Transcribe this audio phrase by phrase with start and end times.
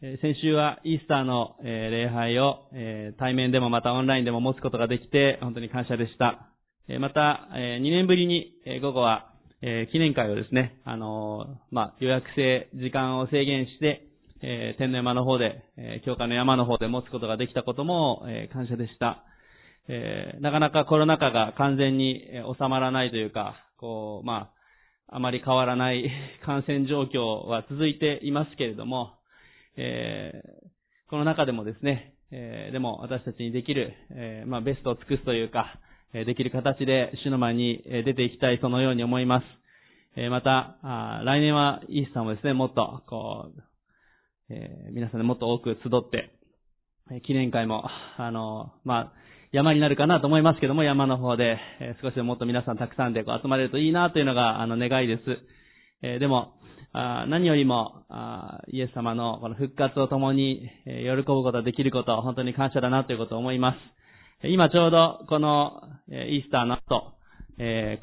[0.00, 2.66] 先週はイースターの、礼拝を、
[3.18, 6.48] 対面でもまたオンラインでも持つことができて、本当に感謝でした。
[7.00, 8.52] また、2年ぶりに、
[8.82, 9.30] 午後は、
[9.60, 14.06] 記念会をですね、あのまあ、予約制、時間を制限して、
[14.78, 15.62] 天の山の方で、
[16.04, 19.24] 教会の山の方で持つことができたことも、感謝でした。
[20.40, 22.22] なかなかコロナ禍が完全に
[22.58, 24.50] 収まらないというか、こう、ま
[25.08, 26.10] あ、あまり変わらない
[26.44, 29.12] 感染状況は続いていますけれども、
[29.76, 35.78] えー、この中でもですね、えー、でも私たちにできる、えー、まあ、ベストを尽くすというか、
[36.14, 39.44] えできる形で主の前に出ていきたい、そのように思います。
[40.16, 40.78] えまた、
[41.24, 43.62] 来年はイースターもですね、もっと、こう、
[44.48, 46.30] え皆さんでもっと多く集って、
[47.22, 47.84] 記念会も、
[48.16, 49.12] あの、まあ、
[49.50, 55.22] 山になるかなと思いますけども、山の方で、え少しでもっと皆さんたくさんでこう集まれるといいなというのが、あの、願いです。
[56.02, 56.54] えでも、
[56.94, 58.04] 何よりも、
[58.68, 63.74] イエス様のこの復活を共に、喜ぶことができること、本当に感謝だなということを思いま
[64.42, 64.48] す。
[64.48, 67.14] 今ちょうどこの、イースターの後、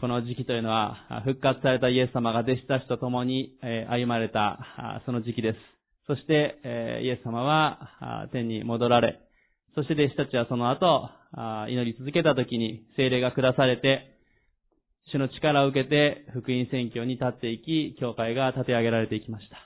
[0.02, 5.58] この時期というのは、復活されたイエス様が弟子たちと共に、歩まれた、その時期です。
[6.08, 6.60] そして、
[7.02, 9.20] イエス様は、天に戻られ、
[9.74, 11.10] そして弟子たちはその後、
[11.70, 14.11] 祈り続けた時に精霊が下されて、
[15.08, 19.58] 主の力を受けて福音宣教に立っていき、教会が立て上げられていきました。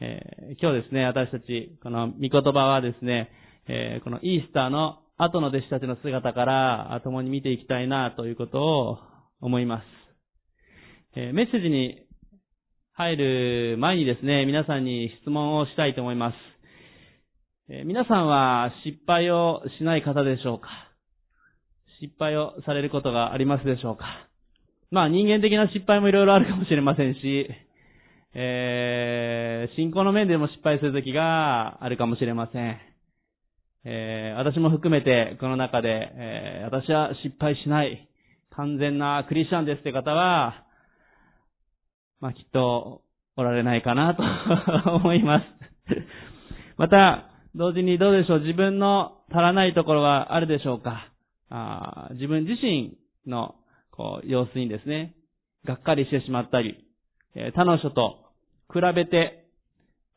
[0.00, 3.30] えー、今日ですね、私たち、この御言葉はですね、
[3.68, 8.98] えー、このイースターの後の弟子たちの姿から共に見ていきたいなということを
[9.40, 9.84] 思います。
[11.16, 12.02] えー、メッセージに
[12.94, 16.34] 入る前にですね、皆さんに質問をしたいと思います。
[17.68, 20.68] え皆さんは失敗をしない方でしょうか？
[22.04, 24.04] 失敗をされることがありますでしょうか
[24.90, 27.48] まあ人間的な失敗もいろいろあるかもしれませんし、
[28.34, 32.78] えー、信仰の面でも失敗するときがあるかもしれません。
[33.86, 38.08] えー、私も含めてこの中で、えー、私は失敗しない、
[38.50, 40.64] 完全なクリスチャンですって方は、
[42.20, 43.02] まあきっと
[43.36, 45.44] おられないかなと思います。
[46.78, 51.13] また、同時にどうでしょう、自分の足らないところはあるでしょうか？
[51.56, 52.98] あ自分自身
[53.28, 53.54] の
[53.92, 55.14] こう様子にですね、
[55.64, 56.84] がっかりしてしまったり、
[57.36, 58.18] え他の人と
[58.72, 59.46] 比べて、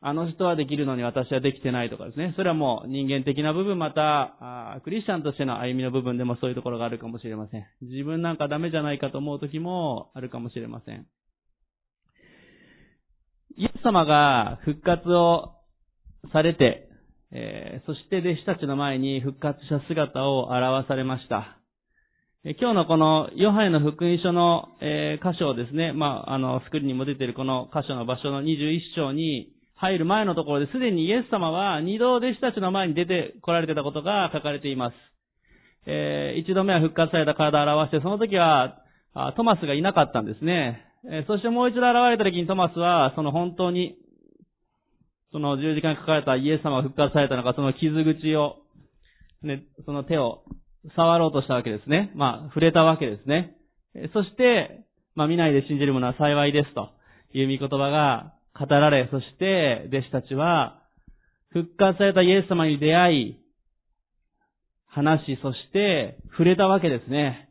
[0.00, 2.34] あの人はできるのに私はできてないとかですね。
[2.36, 7.66] それはもう人間的な部分、また、あクリスチャンとしての歩みの部分でもそういうところがあるかもしれません。
[7.82, 11.06] 自分なんかダメじゃないかと思う時もあるかもしれません。
[13.56, 15.54] イエス様が復活を
[16.32, 16.87] されて、
[17.32, 21.58] えー、そして弟子たちの前に復活した姿を表されました。
[22.44, 34.94] えー、今日のこのヨハネの福音書の、えー、箇所をですね、まあ、あの、スクリーンにも出ているこの箇所の場所の21章に入る前のところですでにイエス様は二度弟子たちの前に出て来られてたことが書かれています。
[35.86, 38.82] えー、一度目は復活された体を表して、その時は、
[39.36, 40.84] トマスがいなかったんですね。
[41.10, 43.96] えー、そしてもう一度現れた時にトマスは、その本当に
[45.32, 48.56] その十字架に書かれたイエス様が復活されたのか、その傷口を、
[49.42, 50.42] ね、その手を
[50.96, 52.12] 触ろうとしたわけですね。
[52.14, 53.56] まあ、触れたわけですね。
[54.12, 54.84] そして、
[55.14, 56.90] まあ、見ないで信じる者は幸いですと
[57.32, 60.82] いう御言葉が語られ、そして弟子たちは、
[61.50, 63.40] 復活されたイエス様に出会い、
[64.86, 67.50] 話し、そして触れたわけですね。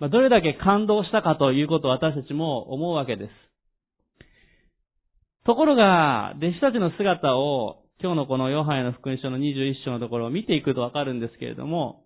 [0.00, 3.30] まあ、どれだけ感動したかということを私たちも思うわけです。
[5.44, 12.04] ところが、弟子たちの姿を、今日のこのヨハネの福音書の21章のところを見ていくとわかるんですけれども、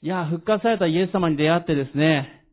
[0.00, 2.44] いや、復活されたイエス様に出会ってですね、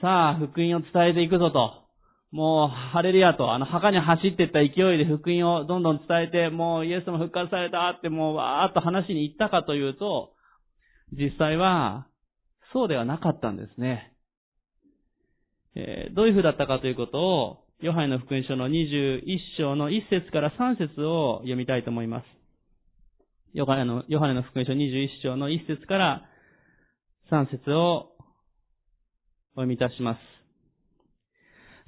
[0.00, 1.88] さあ、福音を伝えていくぞと、
[2.30, 10.32] もう、ハレルヤと、あの、墓に走っていった勢いで福音をどんどん伝えて、もう、イエス様復活されたって、もう、わーっと話に行ったかというと、
[11.12, 12.06] 実際は、
[12.72, 14.14] そうではなかったんですね。
[15.74, 19.20] えー、どういう風だったかということを、ヨハネの福音書の21
[19.56, 22.24] 章の1節から3節を読みたいと思います。
[23.54, 26.22] ヨハネの、ハネの福音書21章の1節から
[27.30, 28.10] 3節を
[29.54, 30.18] お読みいたします。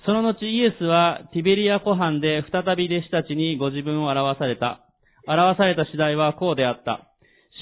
[0.07, 4.87] その後イエスはティベリア湖畔で再び弟子たちにご自分を表された。
[5.27, 7.11] 表された次第はこうであった。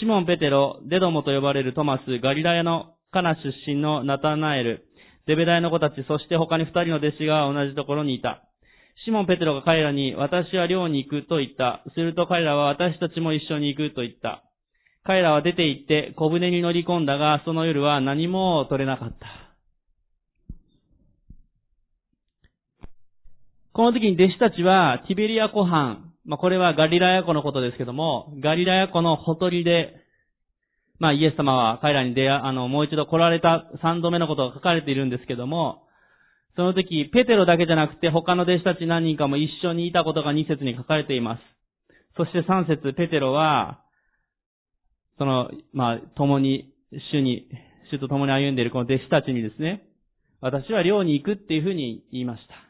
[0.01, 4.88] シモン・ペテロ、デドモと呼ばれるトマス、ガリラヤのカナ出身のナタナエル、
[5.29, 8.43] デベダイの子たち、そして他に二人の弟子が同じところにいた。
[9.05, 11.85] シモン・ペテロが彼らに、私は寮に行くと言った。
[11.95, 14.43] すると彼らは私たちも一緒に行くと言った。
[15.05, 19.27] 彼らは出て行って小舟に乗り込んだが、その夜は何も取れなかった。
[23.75, 29.95] この時に弟子たちはティベリア湖畔、まあ、これはガリラヤ湖のことですけども、ガリラヤ湖のほとりで、
[30.99, 35.85] まあ、イエス様は彼らに出会、あの、もう一度来られた三度目のことが書かれているんですけども、
[36.57, 41.43] その時、ペテロだけじゃなくて他の弟子たち何人かも一緒にいたことが二節に書かれています。
[42.17, 43.81] そして三節、ペテロは、
[45.19, 46.73] その、まあ、共に、
[47.13, 47.49] 主に、
[47.93, 49.85] 主と共に歩んでいるこの弟子たちにですね、
[50.41, 52.68] 私は寮に行くっていうふうに言いました。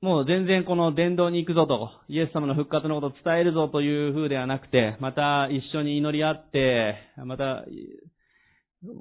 [0.00, 7.64] もう全然この伝道に行くぞと、イエス様の復活のことを伝えるぞという風ではなくて、また一緒に祈り合って、また、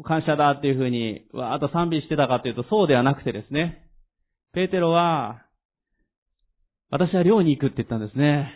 [0.03, 3.87] 感謝だっていう風に、わーっと賛美してたかというとそうではなくてですね、
[4.53, 5.43] ペーテロは、
[6.89, 8.51] 私は寮に行くって言ったんですね。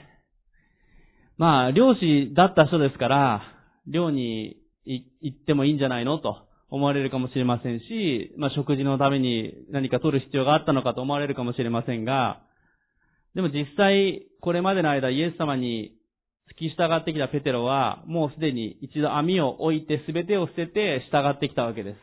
[1.37, 3.43] まあ、漁師だった人ですから、
[3.87, 6.47] 寮に行ってもいいんじゃないのと。
[6.71, 12.41] 思われるかもしれませんし、まあ、食事のために何か取る必要があったのかと思われるかもしれませんが、
[13.35, 15.93] でも実際、これまでの間イエス様に
[16.47, 21.97] 付き従ってきたペテロは、もうすでに一度網を置いて全てを捨てて従ってきたわけです。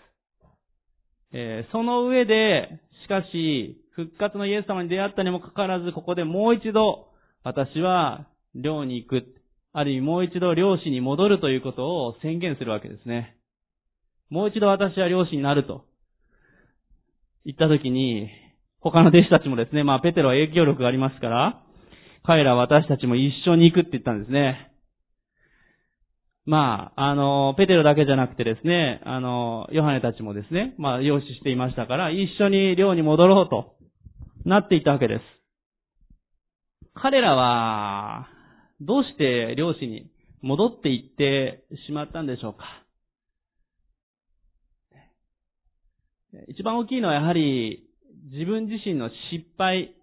[1.32, 2.68] えー、その上で、
[3.04, 7.08] しかし、復活のイエス様に出会ったにもかかわらず、ここでもう一度、
[7.42, 9.24] 私は漁に行く。
[9.72, 13.37] ある意味もう一度漁師に戻るということを宣言するわけですね。
[14.30, 15.84] もう一度私は漁師になると
[17.44, 18.28] 言ったときに、
[18.80, 21.62] 他の弟子たちもですね、まあペテロは影響力がありますから、
[22.24, 24.68] 彼らは私たちも一緒に行くって言ったんですね。
[26.44, 33.76] まあ、あの、ペテロだけじゃなくてですね、あの、ヨハネたちもですね、まあ、養子していましたから、一緒に寮に戻ろうと
[34.46, 35.22] なっていたわけです。
[36.94, 38.28] 彼らは、
[38.80, 40.10] どうして漁師に
[40.40, 42.77] 戻っていってしまったんでしょうか
[46.48, 47.88] 一番大きいのはやはり
[48.32, 49.94] 自分自身の失敗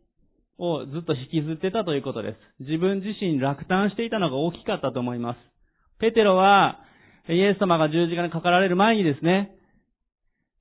[0.58, 2.64] をずっと引きずってたということです。
[2.64, 5.38] 自分自身落胆していたのが大きかったと思います。
[6.00, 6.80] ペテロは、
[7.28, 9.56] イエス様が十字架にかかられる前にですね、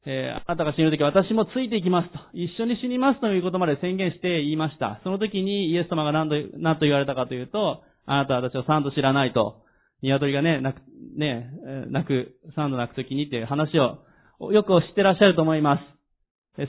[0.07, 5.01] えー、あなたが死ぬとき私もついていきますと、一緒に死にますということまで宣言して言いました。
[5.05, 9.63] その時にイエス様が何と、何と言われたかというと、あなたは私を三度知らないと、
[10.03, 10.83] 鶏がね、泣く、
[11.19, 11.51] ね、
[11.89, 13.99] 泣く、三度泣くときにっていう話を
[14.41, 15.95] よく知ってらっしゃると思います。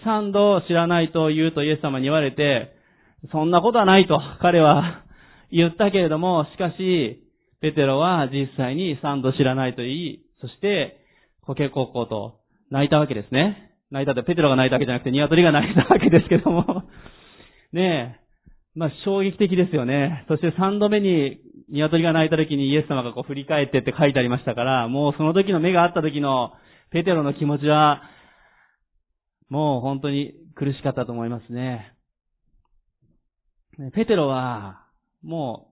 [0.03, 2.75] 三度知らないと言うとイエス様に言われて、
[3.31, 5.03] そんなことはないと彼は
[5.51, 7.21] 言ったけれども、しかし、
[7.61, 10.97] ペテロは実際に三度知らないと言い、そして、
[11.41, 12.39] コケココと
[12.71, 13.71] 泣いたわけですね。
[13.91, 16.83] 泣いたってペテロが泣いたわけじゃなくて、ニワトリが泣いたわけですけども。
[17.71, 18.25] ねえ。
[18.77, 20.25] まあ、衝撃的ですよね。
[20.27, 21.37] そして三度目に
[21.69, 26.51] ニワトリが泣いた時にイエス様がこう振り返ってって書いてありましたから、もうその時の目があった時の
[26.91, 28.01] ペテロの気持ちは、
[29.49, 31.93] もう本当に苦しかったと思いますね。
[33.93, 34.85] ペテロは、
[35.23, 35.69] も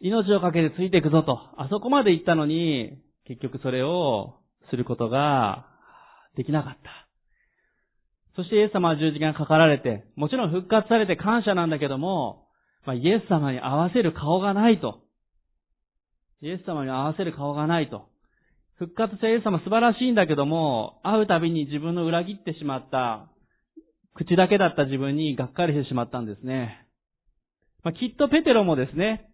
[0.00, 4.34] う、命をかけてついていくぞと、あそこまで行ったのに、結局それを
[4.70, 5.66] することが
[6.36, 7.06] できなかった。
[8.36, 12.46] そしてイエス様は十字架がかかられて、もちろん復活されて感謝なんだけども、
[12.84, 15.00] まあ、イエス様に合わせる顔がないと。
[16.42, 18.08] イエス様に合わせる顔がないと。
[18.78, 23.28] 復活性イエス様素晴らしいんだけども、会うたびに自分の裏切ってしまった、
[24.14, 26.86] 口だけだった自分にがっかりしてしまったんですね。
[27.84, 29.30] まあ、きっとペテロもですね、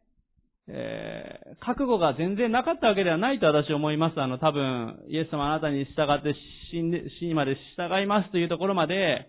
[0.69, 4.21] えー、覚悟が全然なかったわけではないと私は思います。
[4.21, 6.37] あの、多分、イエス様あなたに従って
[6.71, 9.26] 死んで、死にまで従いますというところまで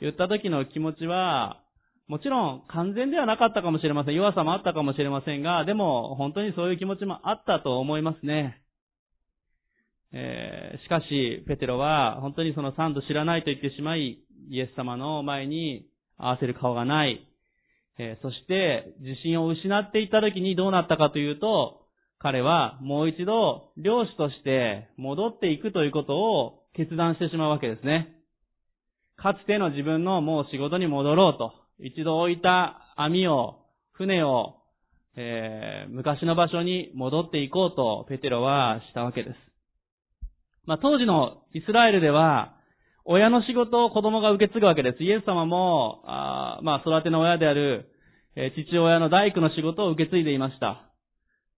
[0.00, 1.60] 言った時の気持ちは、
[2.06, 4.14] もちろん完全ではなかったかもしれません。
[4.14, 8.62] 弱さもあったかもしれませんが、でも本当にそういう気持ちもあったと思いますね。
[10.12, 14.18] えー、しかし、ペテロは本当にその三度知らないと言ってしまい、
[14.50, 15.86] イエス様の前に
[16.16, 17.24] 合わせる顔がない。
[17.98, 21.82] えー、そして、自信を失っていた時にどうなったかというと、
[22.20, 28.16] 彼はもう一度漁師として戻っていくということを決断してしまうわけですね。
[29.16, 34.56] かつての自分のもう仕事に戻ろうと、一度置いた網を、船を、
[35.16, 39.47] えー、昔の場所に戻っていこうとペテロはしたわけです。
[40.68, 42.54] まあ、当時のイスラエルでは、
[43.06, 45.02] 親の仕事を子供が受け継ぐわけです。
[45.02, 47.90] イエス様も、あまあ、育ての親である、
[48.36, 50.82] えー、父親の大工の仕事を受け継いでいました。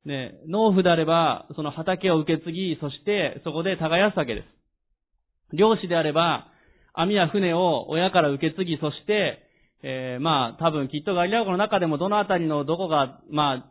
[0.05, 5.57] ね、農夫であれば、その畑を受け継ぎ、そしてそこで耕すわけです。
[5.57, 6.47] 漁師であれば、
[6.95, 9.41] 網や船を親から受け継ぎ、そして、
[9.83, 13.67] えー、まあ、多分きっとガリラ湖の中でもどのあたりのどこが、ま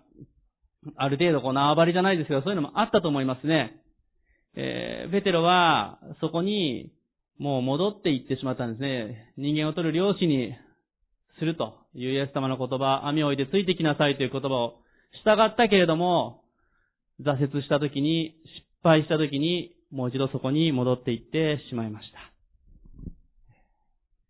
[0.98, 3.80] あ、ある程度こう縄張りじゃないですけど、そういうのもあったと思いますね。
[4.56, 6.92] えー、ペテロは、そこに、
[7.38, 9.34] もう戻っていってしまったんですね。
[9.38, 10.54] 人間を取る漁師に
[11.40, 14.80] するというイエス様の言葉、網を置いてついてきなさいという言葉を
[15.24, 16.44] 従ったけれども、
[17.22, 22.20] 挫折した時に、失敗した時に、もう一度そこに戻っていってしまいました。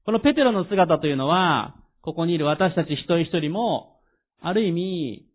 [0.05, 3.99] このペテロの姿というのは、ここにいる私たち一人一人も、
[4.41, 5.25] ある意味、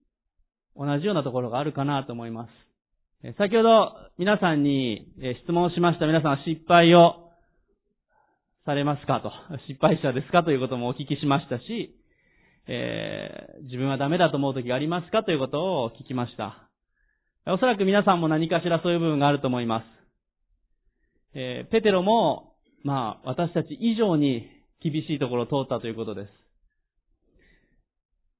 [0.76, 2.63] 同じようなところがあるかなと思います。
[3.38, 5.08] 先ほど皆さんに
[5.46, 7.30] 質問しました皆さんは失敗を
[8.66, 9.22] されますか？
[9.22, 9.32] と、
[9.66, 10.42] 失敗者ですか？
[10.44, 11.96] ということもお聞きしましたし、
[12.66, 15.22] えー、自分はダメだと思う時がありますか？
[15.24, 16.68] ということを聞きました。
[17.46, 19.84] おそらく皆さんも何かしらそういう部分があると思います。
[21.32, 22.52] えー、ペテロも、
[22.82, 24.46] まあ、私たち以上に
[24.82, 26.30] 厳しいところを通ったということです。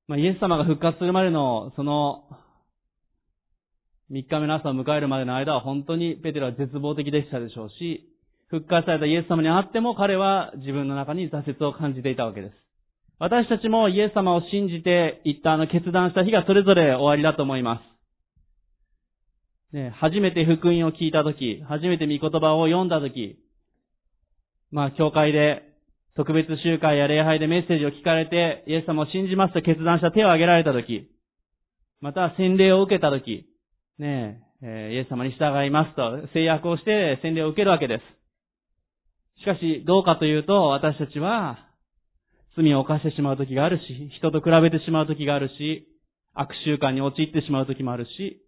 [0.08, 2.24] まあ、イエス様が復活するまでの、その、
[4.14, 8.08] 3日目の朝を迎えるまでの間は本当にペテロは絶望的でしたでしょうし、
[8.46, 12.54] 復活されたイエス様に会っても彼は自分の中に挫折を感じていたわけです。
[13.18, 17.80] 私たちもイエス様を信じていったあの決断した日がそれぞれ終わりだと思いま
[19.72, 19.74] す。
[19.74, 23.40] ね、初めて福音を聞いたとき、初めて御言葉を読んだとき、
[24.70, 25.62] まあ、教会で
[26.14, 31.10] 特別集会や礼拝でメッセージを聞かれて、イエス様を信じますと決断した手を挙げられたとき、
[32.00, 33.48] また洗礼を受けたとき、
[33.98, 39.40] ねえ、イエス様に従いますと制約をして洗礼を受けるわけです。
[39.40, 41.58] しかし、どうかというと、私たちは、
[42.56, 45.88] 罪を犯してしまう時があるし、人と比べてしまう時があるし、
[46.34, 48.42] 悪習慣に陥ってしまう時もあるし、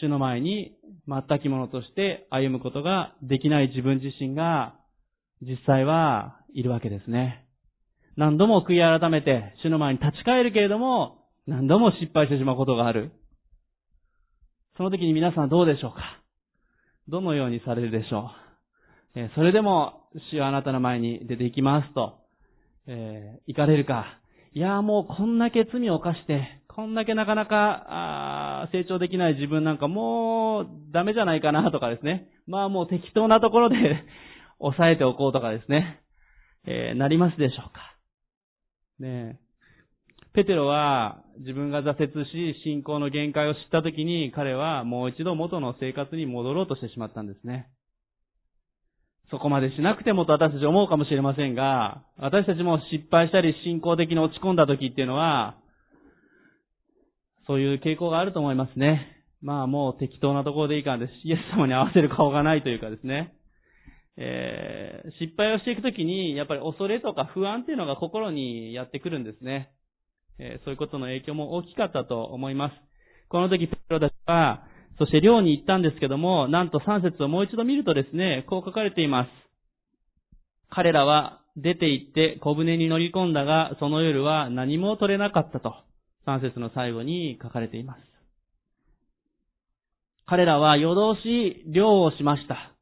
[0.00, 0.76] 主の前に
[1.06, 4.74] 全き者として歩むことができない自分自身が、
[5.42, 7.46] 実際はいるわけですね。
[8.16, 13.12] 何度も悔い改めて、主の前に立ち返るけれども、何度も失敗してしまうことがある。
[14.80, 16.00] その時に皆さんどうでしょうか？
[17.06, 18.30] どのようにされるでしょ
[19.14, 19.20] う？
[19.20, 22.14] えそれでも、主はあなたの前に出て行きますと、
[22.86, 24.06] えー、行かれるか？
[24.54, 32.30] いや、もうこんだけ罪を犯して、こんだけなかなか、成長できない自分なんかもうダメじゃないかなとかですね。
[32.46, 33.76] まあもう適当なところで
[34.60, 36.00] 抑えておこうとかですね。
[36.64, 37.96] えー、なりますでしょうか？
[38.98, 39.49] ねえ
[40.32, 47.68] ペテロは自分が挫折し信仰の限界を知った時に彼はもう一度元の生活に戻ろうとしてしまったんですね。
[49.30, 55.56] そこまでしなくてもと私たち思うかもしれませんが、私たちも失敗したり信仰的に落ち込んだ時っていうのは、
[57.46, 59.24] そういう傾向があると思いますね。
[59.40, 61.12] まあもう適当なところでいいからです。
[61.24, 63.34] イエス様に合わせる顔がないというかですね。
[64.16, 69.70] えー、失敗をしていくときに、やっぱり恐れとか不安っていうのが心にやってくるんですね。
[70.64, 72.74] そういうことの影響も大きかったと思います。
[73.28, 74.64] この時、ペロたちは、
[74.98, 79.30] そして寮に行ったんですけども、なんと3節をもう一度見るとですね、こう書かれています。
[80.68, 85.74] 彼らは出て行って小舟に乗り込んだが、その夜は何も取れなかったと、
[86.26, 88.00] 3節の最後に書かれています。
[90.26, 92.72] 彼らは夜通し漁をしました。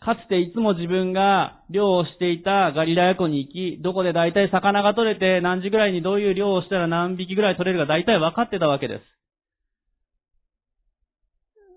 [0.00, 9.02] かつていつも自分が漁をしていたガリラヤ湖に行き、どこで大体魚が取れて何時ぐらいにどういう漁をしたら何匹ぐらい取れるか大体分かってたわけです。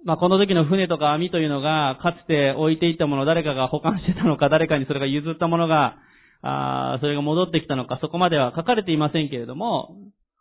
[0.03, 5.97] まあ、この時の船とか網というのが、かつて置いていったもの誰かが保管してたのか、誰かにそれが譲ったものが、
[6.43, 9.95] あそれが戻ってきたのか、そこまでは書かれていませんけれども、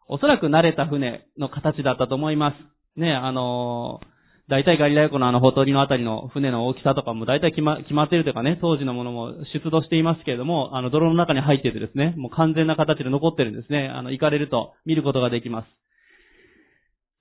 [0.08, 3.00] おそらく慣れた船の形だったと思います。
[3.00, 4.19] ね、あのー、
[4.50, 13.88] 大体ガリラヤ湖のあのほとりのあたりの船の大きさとかも大体決ま決まってるというかね、当時のものも出土していますけれども、あの泥の中に入っててですね、もう完全な形で残ってるんですね。
[13.88, 15.68] あの、行かれると見ることができます。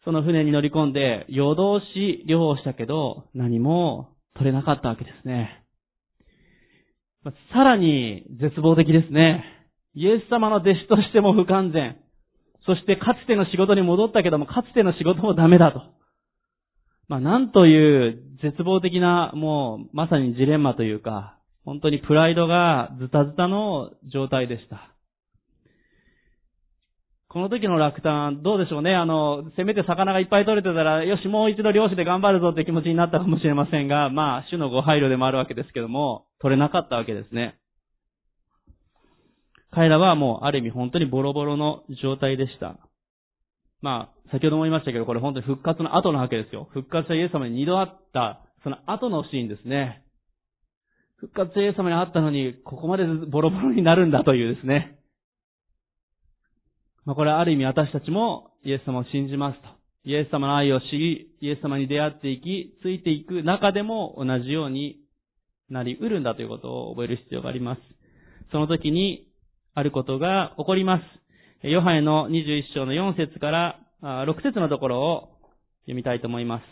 [0.06, 5.64] その船に乗り込んで夜通し漁をしたけど何も取れなかったわけですね。
[7.54, 9.44] さらに絶望的ですね。
[9.94, 11.98] イエス様の弟子としても不完全。
[12.66, 15.99] そしてかつての仕事に戻ったけども、かつての仕事もダメだと。
[17.10, 24.94] まあ、なんという絶望的な、もう、まさにジレンマというか、本当にプライドがズタズタの状態でした。
[27.28, 28.96] この時の落胆、どうでしょうね。
[28.96, 37.60] あの、せめて魚がいっぱい取れてたら、よし、もう一度漁師で頑張るぞって気持ちになったかもしれませんが、まあ、主のご配慮でもあるわけですけども、取れなかったわけですね。
[39.72, 42.78] 彼らはもう、ある意味本当にボロボロの状態でした。
[43.82, 46.68] まあ、先ほども言いましたけど、これ本当に復活の後のわけですよ。
[46.74, 50.04] 復活したイエス様に二度会った、その後のシーンですね。
[51.18, 55.00] 復活したイエス様に会ったのに、ここまでボロボロになるんだというですね。
[57.06, 59.68] まあ、これはある意味私たちもイエス様を信じますと。
[60.06, 64.98] イエス様の愛を知り、イエス様に出会っていき、ついていく中でも同じように
[65.70, 67.82] なり得るんだということを覚える必要があります。
[68.52, 69.28] その時に、
[69.76, 71.04] あることが起こります。
[71.62, 75.30] ヨハネの21章の4節から6節のところを
[75.82, 76.64] 読みたいと思います。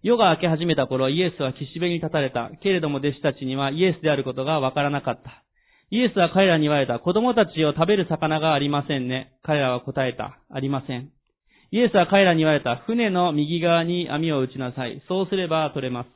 [0.00, 2.52] 夜が明け始めた頃、イエスは岸辺に立たれた。
[2.62, 5.42] けれども弟子たちにはイエスであることがわからなかった。
[5.90, 7.00] イエスは彼らに言われた。
[7.00, 9.32] 子供たちを食べる魚がありませんね。
[9.42, 10.38] 彼らは答えた。
[10.54, 11.10] ありません。
[11.72, 12.76] イエスは彼らに言われた。
[12.86, 15.02] 船の右側に網を打ちなさい。
[15.08, 16.10] そうすれば取れます。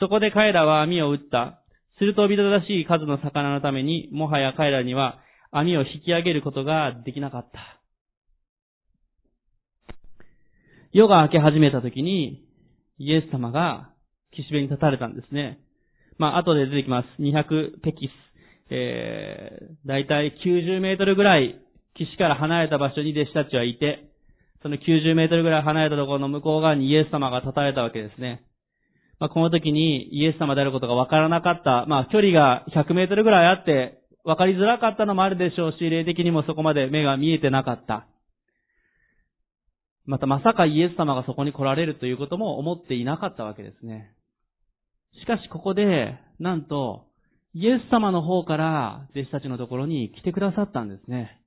[0.00, 1.60] そこで彼らは網を打った。
[1.98, 5.20] するとお、びただしい数の魚のために、もはや彼らには
[5.56, 7.80] 網を引き上げることができなかった。
[10.92, 12.44] 夜が明け始めた時に、
[12.98, 13.90] イエス様が
[14.32, 15.60] 岸辺に立たれたんですね。
[16.18, 17.22] まあ、後で出てきます。
[17.22, 18.10] 200ペキス。
[18.70, 21.60] えー、だいたい90メートルぐらい
[21.94, 24.10] 岸から離れた場所に弟子たちはいて、
[24.62, 28.42] その90メートルぐらい離れたところの向こう側にイエス様が立たれたわけですね。
[29.20, 38.06] まあ、この時にイエス様であることがわからなかった、まあ、距離が100メートルぐらいあって、わかりづらかったのもあるでしょうし、霊的にもそこまで目が見えてなかった。
[40.06, 44.12] またまさかイエス様がそこに来られるということも思っていなかったわけですね。
[45.20, 47.06] しかしここで、なんと、
[47.54, 51.40] イエス様の方から弟子たちのところに来てくださったんですね。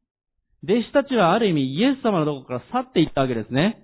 [0.64, 3.84] 弟子たちはある意味イエス様のところから去っていったわけですね。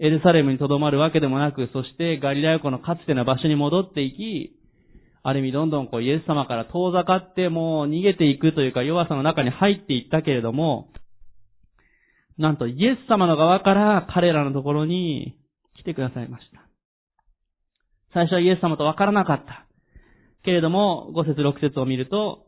[0.00, 4.57] エルサレムに留まるわけでもなく、そしてガリラヤ湖のかつての場所に戻っていき、
[5.28, 10.88] ある意味どんどんこうイエス様から遠ざかってもう逃げていくというか弱さの中に入っていったけれども、
[12.38, 15.36] なんとイエス様の側から彼らのところに
[15.76, 16.68] 来てくださいました。
[18.14, 19.66] 最初はイエス様とわからなかった。
[20.44, 22.46] けれども、5節6節を見ると、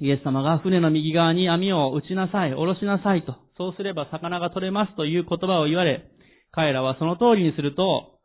[0.00, 6.10] イエス様が船の右側に網を打ちなさい、下ろしなさいと、そうすれば魚が取れますという言葉を言われ、
[6.50, 8.18] 彼らはその通りにすると、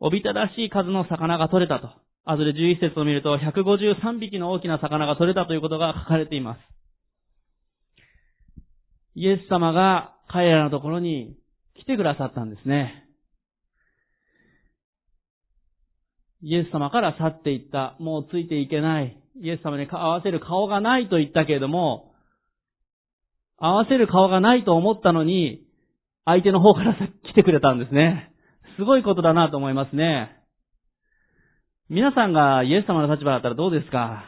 [0.00, 1.90] おびただしい数の魚が取れたと。
[2.24, 6.58] 後で11節を見ると、153匹の大きな魚が取れたということが書かれています。
[9.14, 11.36] イエス様が彼らのところに
[11.76, 13.04] 来てくださったんですね。
[16.42, 17.96] イエス様から去っていった。
[18.00, 19.16] もうついていけない。
[19.40, 22.14] イエス様に合わせる顔がないと言ったけれども、
[23.58, 25.66] 合わせる顔がないと思ったのに、
[26.24, 28.32] 相手の方から来てくれたんですね。
[28.76, 30.43] すごいことだなと思いますね。
[31.90, 34.24] 皆さんがイエス様の立場だったらどうですか？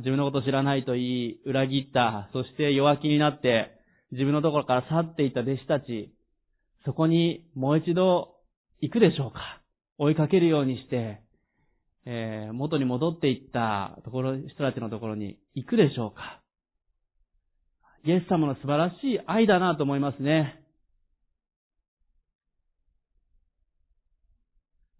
[0.00, 3.80] 自分のこと知らないと言い、裏切った、そして弱気になって、
[4.12, 6.12] 自分のところから去っていった弟子たち、
[6.84, 8.34] そこにもう一度
[8.82, 9.40] 行くでしょうか？
[9.96, 11.22] 追いかけるようにして、
[12.04, 16.42] えー、元に戻っていったところ、人たちのところに行くでしょうか？
[18.04, 20.60] イエス様の素晴らしい愛だなと思いますね。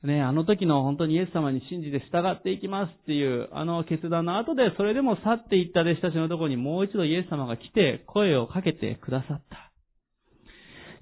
[0.05, 9.73] ね、あの時の本当にイエス様に信じて従っていきますっていう、あの決断の後で、それでも去っていった弟子たちのところにもう一度イエス様が来て声をかけてくださった。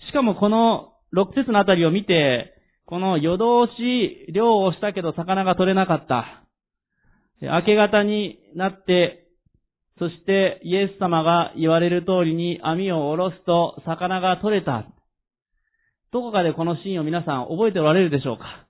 [0.09, 2.55] しかもこの6節のあたりを見て、
[2.87, 6.45] この夜通し漁をしたけど魚が取れなかった。
[7.43, 9.25] 明け方になって、
[9.99, 14.87] そしてイエス様が言われる通りに網を下ろすと魚が取れた。
[16.13, 18.66] どこかでこのシーンを皆さん覚えておられるでしょうか？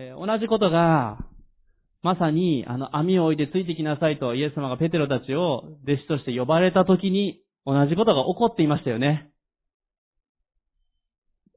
[0.00, 1.18] えー、同じことが、
[2.02, 9.32] まさに、あの、網を置いてついてきなさいとイエス様がペテロたちを弟子として呼ばれた時に、同じことが起こっていましたよね。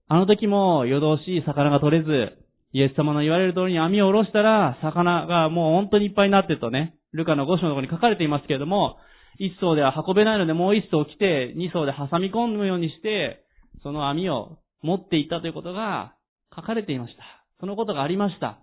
[0.07, 8.97] あの時も夜通し魚が取れず、イエス様の言われる通りに網を下ろしたら、魚がもう本当にいっぱいになってとね、ルカの5章のところに書かれていますけれども、
[9.37, 13.45] 一層では運べないのでもう一層来て、二層で挟み込むようにして、
[13.83, 16.15] その網を持っていったということが
[16.55, 17.40] 書かれていました。
[17.61, 18.59] そのことがありました。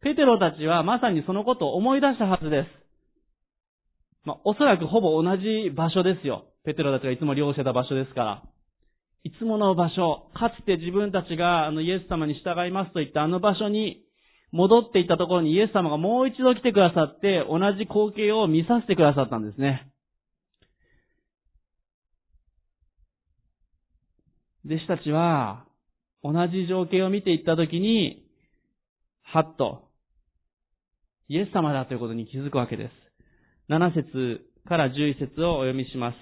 [0.00, 2.68] ペテロたちはまさにそのことを思い出したはずです。
[4.24, 6.46] まあ、おそらくほぼ同じ場所ですよ。
[6.64, 8.42] ペテロたちがいつも漁してた場所ですから。
[9.24, 14.02] いつもの場所、かつて自分たちがあのイエス様に従いますと言ったあの場所に
[14.52, 19.90] 戻っていったところにイエス様がもう一度来てくださって同じ光景を見させてくださったんですね。
[24.64, 25.64] 弟子たちは
[26.22, 28.27] 同じ情景を見ていったときに
[29.30, 29.82] はっと、
[31.28, 32.92] イエス様だということに気づくわけです。
[33.70, 36.16] 7節から11節をお読みします。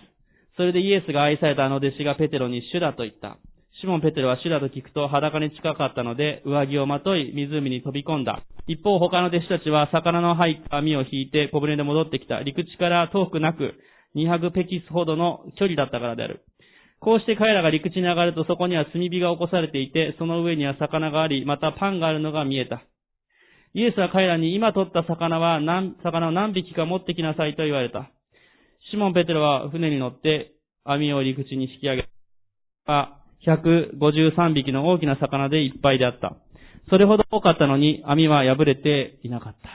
[0.57, 3.39] それでイエスが愛されたあの弟子がペテロに主だと言った。
[3.81, 8.43] シモン・ペテロは主だと聞くと裸に近かったので上着をまとい湖に飛び込んだ。
[8.67, 12.43] 一方他の弟子たちは魚の入った網を引いて小舟で戻ってきた。
[12.43, 13.75] 陸地から遠くなく
[14.17, 16.43] 200ペキスほどの距離だったからである。
[16.99, 22.83] こうして彼らが陸地に上がるとそこには炭火が起こされていて、その上には魚があり、またパンがあるのが見えた。
[23.77, 28.11] イエスは彼らに今取った魚は何、魚を何匹か持ってきなさいと言われた。
[28.91, 32.09] シモン・ペテロは船に乗って網を陸地に引き上げ
[32.87, 36.37] た、153匹の大きな魚でいっぱいであった。
[36.89, 39.69] それほど多かったのに網は破れていなかった。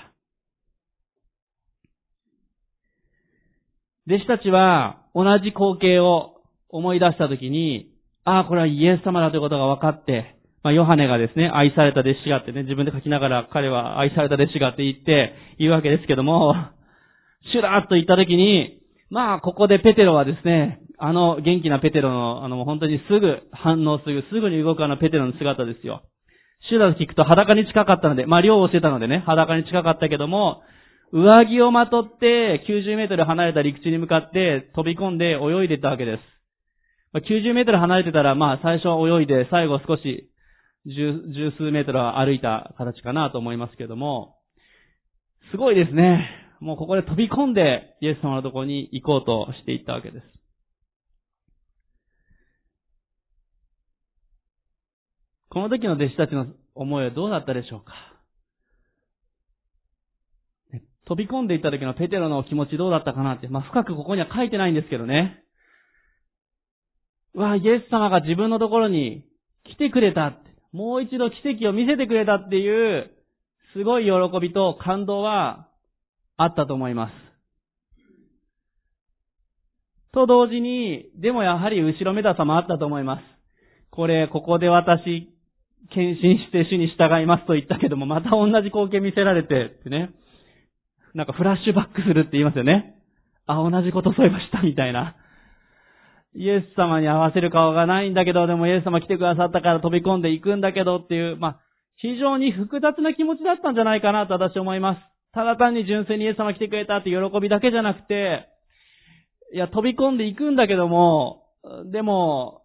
[4.08, 16.54] 弟子たちは同じ光景を思い出したときに、ああ、これはイエス様だということが分かって、まあ、ヨハネがですね、愛された弟子がってね、自分で書きながら彼は愛された弟子がって言って言うわけですけども、
[17.52, 26.04] シュラーっと言ったときに、まあ、ここでペテロはですね、あの元気なペテロの、あの、本当にすぐ反応する、すぐに動くあのペテロの姿ですよ。
[26.70, 30.62] シュラーと聞くと裸に近かったので、まあ、漁をしてたのでね、裸に近かったけども、
[31.12, 37.24] 上着をまとって90メートル離れた陸地に向かって飛び込んで泳いでいったわけです。
[37.28, 40.31] 90メートル離れてたら、まあ、最初は泳いで、最後少し
[40.86, 40.94] 十、
[41.34, 44.38] 十数メートルは歩いた形かなと思いますけども、
[45.52, 46.28] すごいですね。
[46.60, 50.26] もうここで飛び込んでイエス様のところに行こうとしていったわけです。
[55.50, 57.94] この時の弟子たちの思いはどうだったでしょうか？
[61.06, 65.44] 飛び込んでいった時のペテロの気持ちどうだったかなって、まあ、深くここには書いてないんですけどね。
[67.34, 69.26] わ、イエス様が自分のところに
[69.66, 70.51] 来てくれたって。
[70.72, 73.12] もう一度奇跡を見せてくれたっていう、
[73.74, 75.68] すごい喜びと感動は
[76.38, 77.12] あったと思います。
[80.14, 83.22] と同時に、でもやはり後ろめたさもあったと思います。
[83.92, 85.30] これ、ここで私、
[85.94, 90.12] 献身して主に従いますと言ったけども、また同じ光景見せられて、ってね。
[91.14, 92.96] なんかフラッシュバックするって言いますよね。
[93.46, 95.16] あ、同じことそういえばしたみたいな。
[96.34, 101.60] イエス様に合わせる顔がないんだけど、でもイエス様来てくださったから飛び込んでいくんだけどっていう、まあ、
[101.98, 105.00] 非常に複雑な気持ちだったんじゃないかなと私思います。
[105.34, 108.48] ただ単に純粋にイエス様来てくれたって喜びだけじゃなくて、
[109.54, 111.44] いや、飛び込んでいくんだけども、
[111.92, 112.62] でも、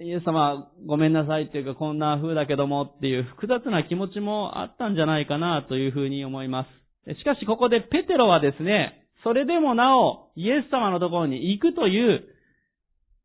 [0.00, 6.66] イエス様ごめんなさいっていうかこんな風だけどもっていう複雑な気持ちもあったんじゃないかなというふうに思いま
[7.06, 7.18] す。
[7.18, 12.24] しかしここでペテロはですね、それでもなおイエス様のところに行くという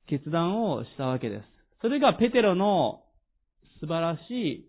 [0.07, 1.43] 決断をしたわけです。
[1.81, 3.03] それがペテロの
[3.79, 4.65] 素晴らしい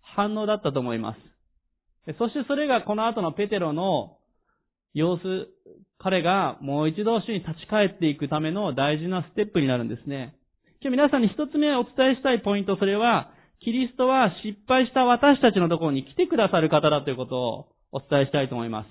[0.00, 2.16] 反応だったと思います。
[2.18, 4.18] そしてそれがこの後のペテロの
[4.92, 5.48] 様子、
[5.98, 10.36] 彼がもう一度主に立ち返っていくための大事なステップになるんですね。
[10.80, 18.88] 今日皆さんに一つ目お伝えしたいポイント、それは、キリストは失敗した私たちのところに来てくださる方だということをお伝えしたいと思います。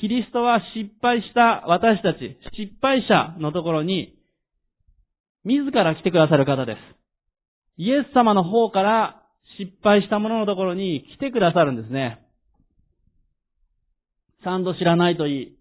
[0.00, 4.15] キリストは失敗した私たち、失敗者のところに
[5.46, 6.78] 自ら来てくださる方です。
[7.78, 9.22] イエス様の方から
[9.58, 12.18] 失敗した者のところに来てくださるんですね。
[14.42, 15.56] 三度知らないといい。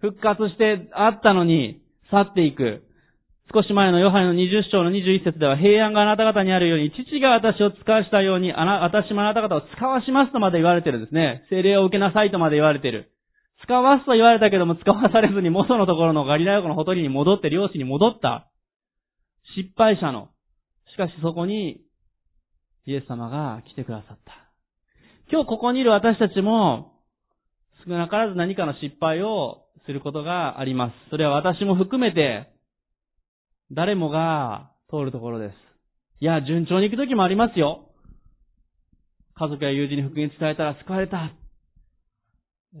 [0.00, 2.84] 復活してあったのに去っていく。
[3.52, 11.44] 少し前のヨハネの20章の21節では平安があなた方にあるように、父が私を使わしたように、あな、私もあなた方を使わしますとまで言われてるんですね。
[11.50, 13.12] 精霊を受けなさいとまで言われてる。
[13.62, 18.48] 使わすと言われたけども使わされずに元のところのガリラヤ湖のほとりに戻って漁師に戻った。
[19.56, 20.28] 失敗者の。
[20.92, 21.80] しかしそこに、
[22.86, 24.32] イエス様が来てくださった。
[25.30, 26.92] 今日ここにいる私たちも、
[27.86, 31.10] 少なからず何かの失敗をすることがあります。
[31.10, 32.48] それは私も含めて、
[33.70, 35.54] 誰もが通るところです。
[36.20, 37.88] いや、順調に行く時もありますよ。
[39.34, 41.32] 家族や友人に福音伝えたら救われた。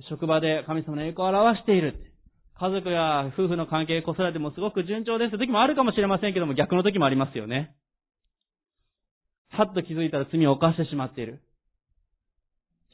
[0.08, 2.11] 職場で神様の栄光を表している。
[2.58, 7.74] 家族や夫婦の関係、子育てもすごく順調です時もあるかもしれませんけども、逆の時もありますよね。
[9.50, 11.40] はっと気づいたら罪を犯してしまっている。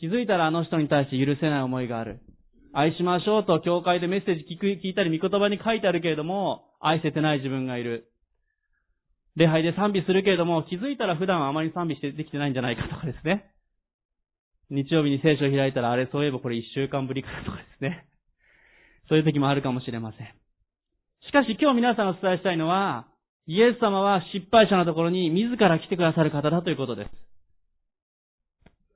[0.01, 2.21] 気づいたらあの人に対して許せない思いがある。
[2.73, 8.11] 愛しましょうと教会でメッセージ聞く聞いたり御言葉に書いてあるけれども、愛せてない自分がいる。
[9.37, 13.51] 礼拝で賛美するけれども、気づいたら普段はあまり賛美してできてないんじゃないかとかですね。
[14.71, 18.08] 日曜日に聖書を開いたら、あれそういえばこれ一週間ぶりかとかですね。
[19.09, 20.27] そういう時もあるかもしれません。
[21.27, 23.07] しかし今日皆さんお伝えしたいのは、
[23.47, 27.11] イエス様は失敗者のところに自ら来てくださる方だということです。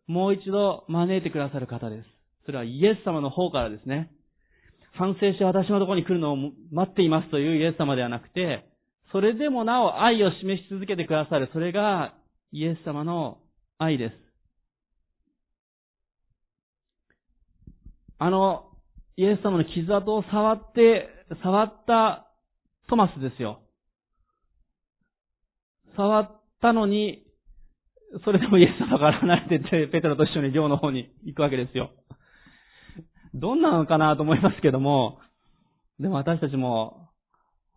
[0.07, 2.09] もう一度招いてくださる方です。
[2.45, 4.11] それはイエス様の方からですね。
[4.95, 6.37] 反省して私のところに来るのを
[6.71, 8.67] 待っていますというイエス様ではなくて、
[9.11, 11.49] それでもなお愛を示し続けてくださる。
[11.53, 12.15] それが
[12.51, 13.39] イエス様の
[13.79, 14.15] 愛です。
[18.19, 18.72] あの、
[19.17, 21.09] イエス様の傷跡を触って、
[21.43, 22.29] 触った
[22.89, 23.61] トマスですよ。
[25.97, 27.25] 触ったのに、
[28.25, 31.91] それでもイエス様から離れてて、ペテロと一緒に寮の方に行くわけですよ。
[33.35, 35.19] どんなのかなと思いますけども、
[35.99, 37.09] でも私たちも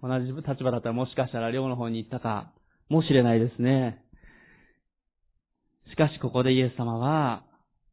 [0.02, 2.52] 同じ立場だったらもしかしたら寮の方に行ったか
[2.90, 4.02] もしれないですね。
[5.90, 7.45] しかしここでイエス様は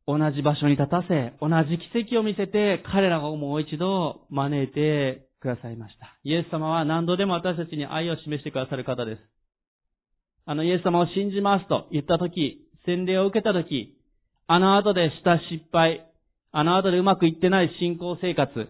[0.07, 6.19] 同じ場所に立たせ、同じ奇跡を見せて彼らをもう一度招いてくださいました。
[6.25, 9.21] イエス様は何度でも私たちに愛を示してくださる方です。
[10.45, 13.97] あのイエス様を信じますと言ったとき、洗礼を受けたとき、
[14.49, 16.07] あの後でした失敗、
[16.51, 18.69] あの後でうまくいってない信仰生活、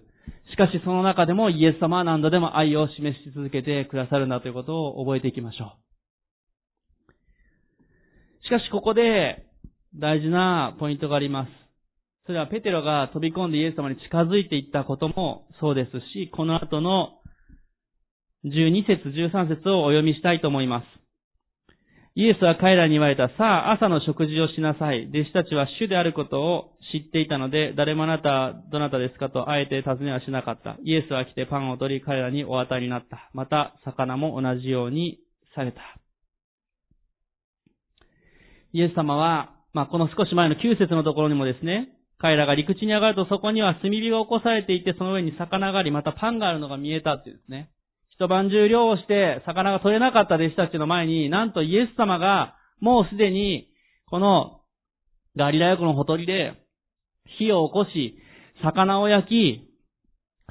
[0.51, 5.83] しかしその中でもイエス様は何度でも愛を示し続けてくださるんだということを覚えていきましょう。
[8.45, 9.47] しかしここで
[9.95, 11.51] 大事なポイントがあります。
[12.27, 17.19] それはペテロが飛び込んでイエス様に近づいていったこともそうですし、この後の
[18.45, 20.87] 12節13節をお読みしたいと思います。
[22.15, 25.09] イエスは彼らに言われた、さあ朝の食事をしなさい。
[25.09, 29.31] 弟子たちは主であることを知っていたので、誰もあなたどなたですか？
[29.31, 30.77] とあえて尋ねはしなかった。
[30.85, 33.31] イエスは来てパンを取り彼らにお与えになった。
[33.33, 35.21] また、魚も同じように
[35.55, 35.81] された。
[38.75, 47.71] イエス様は、まあ、この少し前の9節のところにもですね、彼らが陸地に上がるとそこには炭火が起こされていて、その上に魚があり、またパンがあるのが見えたっていうですね。
[48.11, 53.69] 一晩中漁をして魚が取れなかった弟子たちの前に、なんとイエス様がもうすでに
[54.07, 54.61] この
[55.37, 56.53] ガリラヤ湖のほとりで
[57.39, 58.19] 火を起こし、
[58.63, 59.69] 魚を焼き、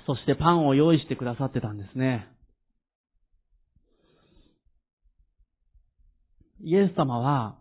[0.07, 2.27] そしてパンを用意してくださってたんですね。
[6.63, 7.60] イエス様は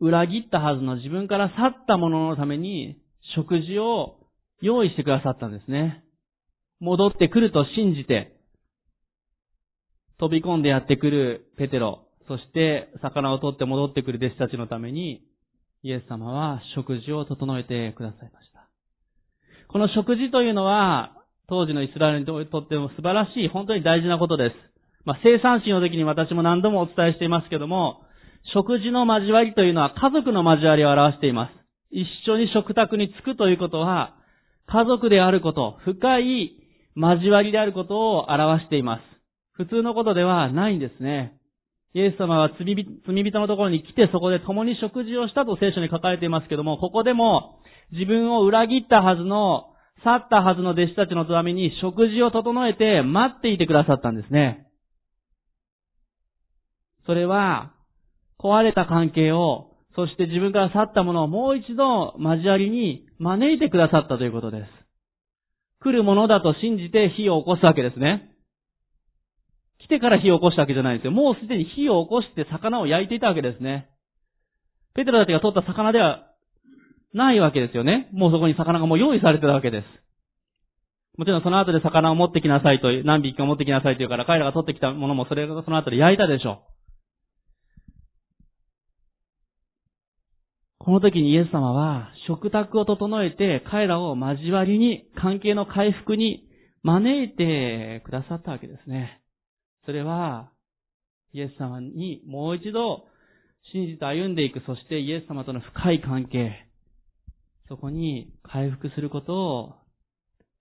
[0.00, 2.98] 裏切ったはずの自分から去った者のために
[3.36, 4.18] 食事を
[4.60, 6.04] 用意してくださったんですね。
[6.80, 8.36] 戻ってくると信じて、
[10.18, 15.22] 飛び込んでやってくるペテロ、そして魚を取って戻ってくる弟子たちのために、
[15.82, 18.68] イエス様は食事を整えてくださいました。
[19.68, 21.12] この食事というのは、
[21.48, 24.54] 当時のイスラエルにとっても素晴らしい、本当に大事なことです。
[25.04, 28.03] まあ、生産式の時に私も何度もお伝えしていますけども、
[28.52, 31.52] 食事の交わりというのは家族の交わりを表しています。
[31.90, 34.16] 一緒に食卓に着くということは、
[34.66, 36.56] 家族であること、深い
[36.96, 39.02] 交わりであることを表しています。
[39.52, 41.38] 普通のことではないんですね。
[41.94, 47.60] イエス様は罪人のところに来てそこで共に食事をしたと聖書に書かれていますけども、ここでも
[47.92, 49.70] 自分を裏切ったはずの、
[50.02, 54.66] 去ったはずの弟子たちのために食事を整えて待っていてくださったんですね。
[57.06, 57.73] それは、
[58.44, 64.68] 壊れた関係を、そして自分から去ったものをもう一度交わりに招いてくださったということです。
[65.82, 68.30] 来るものだと信じて火を起こすわけですね。
[69.80, 71.12] 来てから火を起こしたわけじゃないんですよ。
[71.12, 73.88] もうすでに火を起こして魚を焼いていたわけですね。
[74.94, 76.26] ペテロたちが取った魚では
[77.14, 78.08] ないわけですよね。
[78.12, 79.84] もうそこに魚がもう用意されてたわけです。
[81.16, 86.62] もちろんその後で魚を持ってきなさいと、何匹か持ってきなさいというから彼らが取ってきたものもそれがその後で焼いたでしょ
[90.84, 96.46] この時にイエス様は食卓を整えて彼らを交わりに、関係の回復に
[96.82, 99.22] 招いてくださったわけですね。
[99.86, 100.50] それは、
[101.32, 103.06] イエス様にもう一度
[103.72, 106.68] 信じて歩んでいく、そしてイエス様との深い関係、
[107.68, 109.74] そこに回復することを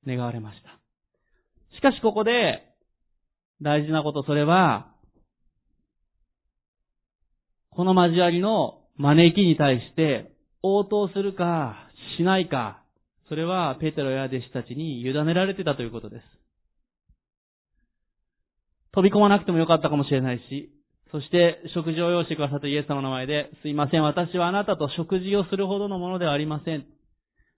[0.08, 0.80] 願われました。
[1.76, 2.64] しかしここで
[3.62, 4.90] 大事なこと、それは、
[7.72, 11.76] この交わりの招きに対して応答するか
[12.18, 12.84] しないか、
[13.28, 16.24] それはペテロや弟子たちに委ねられてたということです。
[18.94, 20.70] 飛び込まなくてもよかったかもしれないし、
[21.12, 26.86] そして食事を用意してくださったイエス様の前で、すいません、私はあなたと食事をするほどのものではありません。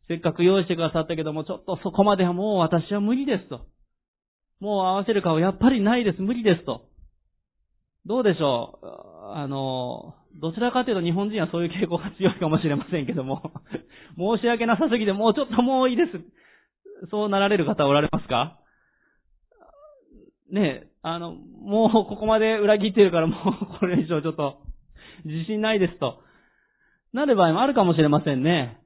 [0.08, 3.66] せっかく用意してくださったけども、ちょっとそこまではもう私は無理ですと。
[4.62, 6.86] もう合わせる顔やっぱりないです、無理ですと。
[8.06, 8.86] どうでしょう？
[9.36, 13.52] あの、どちらかというと日本人はそういう傾向が強いかもしれませんけども、
[14.18, 16.12] 申し訳なさすぎてもうちょっともういいです。
[17.10, 18.60] そうなられる方おられますか？
[20.52, 24.60] ねえ、あの、もうここまで裏切ってるからもうこれ以上ちょっと
[25.26, 26.22] 自信ないですと。
[27.14, 28.78] なる場合もあるかもしれませんね。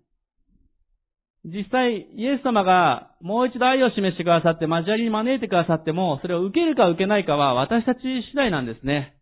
[1.45, 9.18] 実際、イエス様がもう一度愛を示してくださって交わりに招いてくださっても、それを受けるか受けないかは私たち次第なんですね。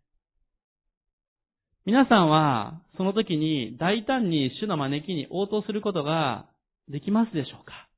[1.88, 6.44] 皆さんは、その時に大胆に主の招きに応答することが
[6.86, 7.88] できますでしょうか？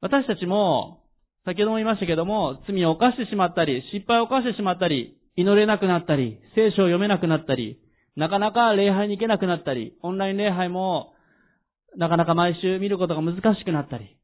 [0.00, 1.00] 私たちも、
[1.44, 7.80] 先ほども言いましたけども、罪を犯してしまったり、失敗を犯してしまったり、祈れなくなったり、聖書を読めなくなったり、
[8.14, 11.14] なかなか礼拝に行けなくなったり、オンライン礼拝も
[11.96, 14.16] なかなか毎週見ることが難しくなったり。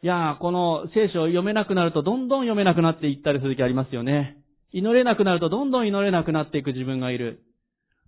[0.00, 4.37] いやー、この聖書を読めなくなるとどんどん読めなくなっていったりする時ありますよね。
[4.72, 7.40] 祈れなくなるとどんどん祈れなくなっていく自分がいる。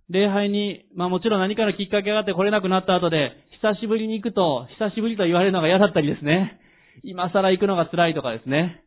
[0.09, 6.59] 礼拝に、まあもちろん何かのきっかけがあって来れなくなった後で、久しぶりに行くと、久しぶりと言われるのが嫌だったりですね。
[7.03, 8.83] 今更行くのが辛いとかですね。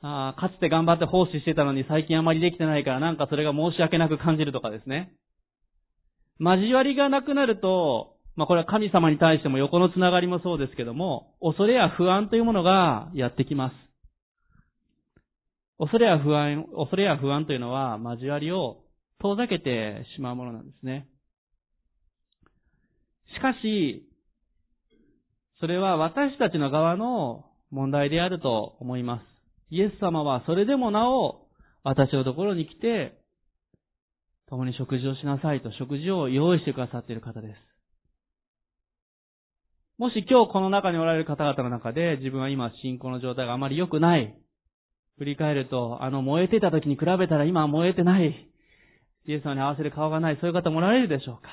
[0.00, 5.12] ああかつて頑張って奉仕してたのに最近あまりできてないからなんかそれが申し訳なく感じるとかですね。
[6.40, 13.74] 交わりがなくなると、まあこれは神様に対しても横のつながりもそうですけども、恐れや不安というものがやってきます。
[15.82, 18.84] 恐れや不安、恐れや不安というのは交わりを
[19.20, 21.08] 遠ざけてしまうものなんですね。
[23.34, 24.08] しかし、
[25.58, 29.22] それは私たちの側の問題であると思います。
[29.70, 31.48] イエス様はそれでもなお、
[31.82, 33.18] 私のところに来て、
[34.48, 37.54] 共に食事をしなさいと食事を用意してくださっている方です。
[39.98, 44.41] もし今日この中におられる方々の中で自分は今信仰の状態があまり良くない。
[45.18, 48.48] 振り返ると、あの燃えてた時に比べたら今は燃えてない。
[49.26, 50.38] イエス様に合わせる顔がない。
[50.40, 51.48] そういう方もおられるでしょうか。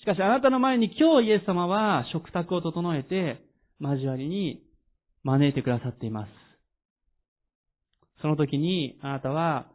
[0.00, 3.42] しかしあなたの前に今日イエス様は食卓を整えて
[3.80, 4.62] 交わりに
[5.22, 6.30] 招いてくださっています。
[8.20, 9.66] その時にあなたは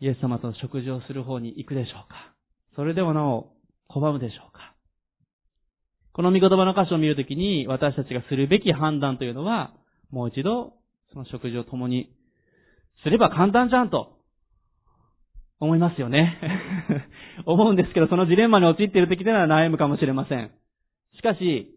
[0.00, 2.34] イエス様と食事をする方に行くでしょうか
[2.74, 3.52] それでもなお
[3.88, 4.74] 拒むでしょうか
[6.12, 9.72] この御言葉の箇所を見るときに私たちがするべき判断というのは
[10.10, 10.74] もう一度
[11.12, 12.14] その食事を共に
[13.02, 14.16] すれば簡単じゃんと
[15.58, 16.38] 思いますよね。
[17.46, 20.50] 思うんですけど、そのジレンマに陥っている時では悩むかもしれません。
[21.14, 21.72] しかし、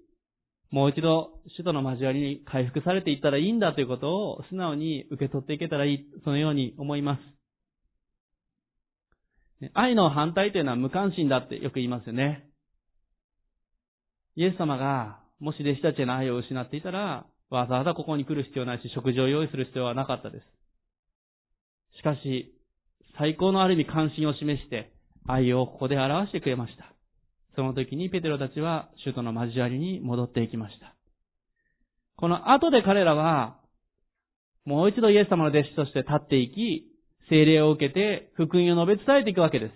[0.71, 7.21] もう一度、主との交わりに回復されていったらいいんだということを素直に受け取っていけたらいい、そのように思います。
[9.73, 12.45] 愛の反対というのは無関心だってよく言いますよね。
[14.35, 20.45] イエス様が、もし弟子たちへの愛を失っていたら、わざわざここに来る必要ないし、食事を用意する必要はなかったです。
[21.97, 22.53] しかし、
[23.17, 24.93] 最高のある意味関心を示して、
[25.27, 26.93] 愛をここで表してくれました。
[27.55, 30.95] その時にペテロたちは首都の交わりに戻っていきました。
[32.15, 33.57] この後で彼らは、
[34.65, 36.85] もう一度イエス様の弟子として立っていき、
[37.29, 39.73] 精霊を受けて福音を述べ伝えていくわけです。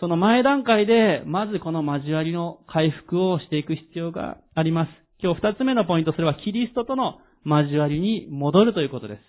[0.00, 5.07] その前段階で、まずこの交わりの回復をしていく必要があります。
[5.20, 9.20] 今日二つ目のポイント、それはキリストとの交わりに戻るということです。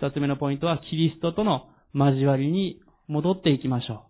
[0.00, 4.06] 二つ目のポイントは、キリストとの交わりに戻っていきましょ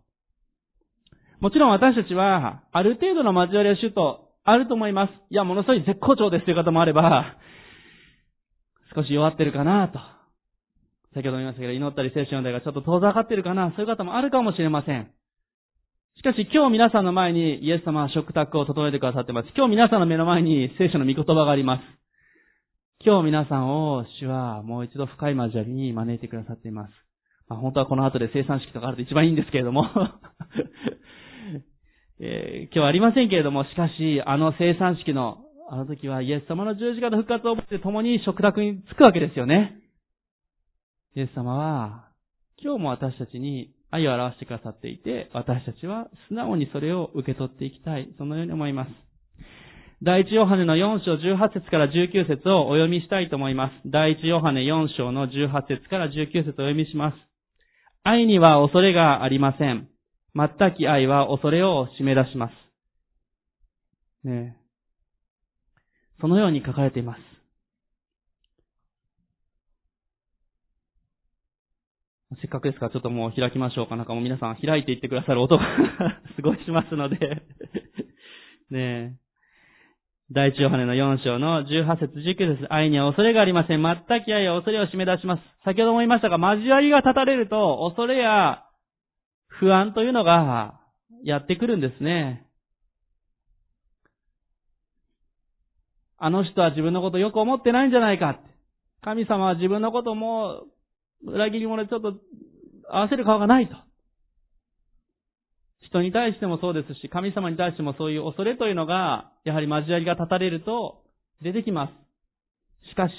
[1.40, 1.44] う。
[1.44, 5.10] もちろん私たちは、ある程度の交わりは主とあると思います。
[5.30, 7.36] いや、ものすごい絶好調ですという方もあれば、
[8.94, 9.98] 少し弱ってるかなと。
[11.14, 15.10] 先ほども言いましたけど、祈ったり聖書読んだりがちょっと遠ざかってるかな、そういう方もあるかもしれません。
[16.16, 19.48] しかし今日皆さんの前にイエス様は食卓を整えてくださっています。
[19.54, 21.82] 今日皆さんの目の前に聖書の御言葉があります。
[23.04, 26.92] 今日皆さんを主はもう一度深い交わりに招いてくださっています。
[27.48, 29.84] まあ、本当はこの後で生産式とかあると一番いいんですけれども
[32.18, 39.76] えー、今日はありませんけれども、しかし、あの生産式の、あの時はイエス様の十字架の復活をもって共に食卓に着くわけですよね。
[41.14, 42.08] イエス様は、
[42.56, 48.08] 今日も私たちに愛を表してくださっていて、私たちは素直にそれを受け取っていきたい。
[48.18, 48.90] そのように思います。
[50.02, 53.72] 第一ヨハネの4章18節から19節をお読みしたいと思います。
[53.86, 57.16] 第一ヨハネ4章の18節から19節をお読みします。
[58.04, 59.88] 愛には恐れがありません。
[60.34, 64.28] 全き愛は恐れを締め出します。
[64.28, 64.56] ね
[66.20, 67.35] そのように書かれています。
[72.40, 73.96] せっかくですからちょっともう開きましょうか。
[73.96, 75.64] なんかもう皆さん開いていってくださる音が
[76.36, 77.18] すごいしますので
[78.70, 79.26] ねえ
[80.32, 83.82] 第一ヨハネの4章の18節19節愛には恐れがありません。
[83.82, 85.42] 全き愛は恐れを締め出します。
[85.64, 88.64] 先ほども言いましたが、交わりが立たれると、恐れや
[89.46, 90.80] 不安というのが
[91.22, 92.44] やってくるんですね。
[96.18, 98.40] あの人は自分のことよく思ってないんじゃないか。
[99.02, 100.64] 神様は自分のことも
[101.24, 102.14] 裏切り者でちょっと
[102.88, 103.76] 合わせる顔がないと。
[105.80, 111.04] 人に対してもそうですし、神様に対してもそういう恐れというのが、やはり交わりが立たれると
[111.42, 112.88] 出てきます。
[112.90, 113.12] しかし、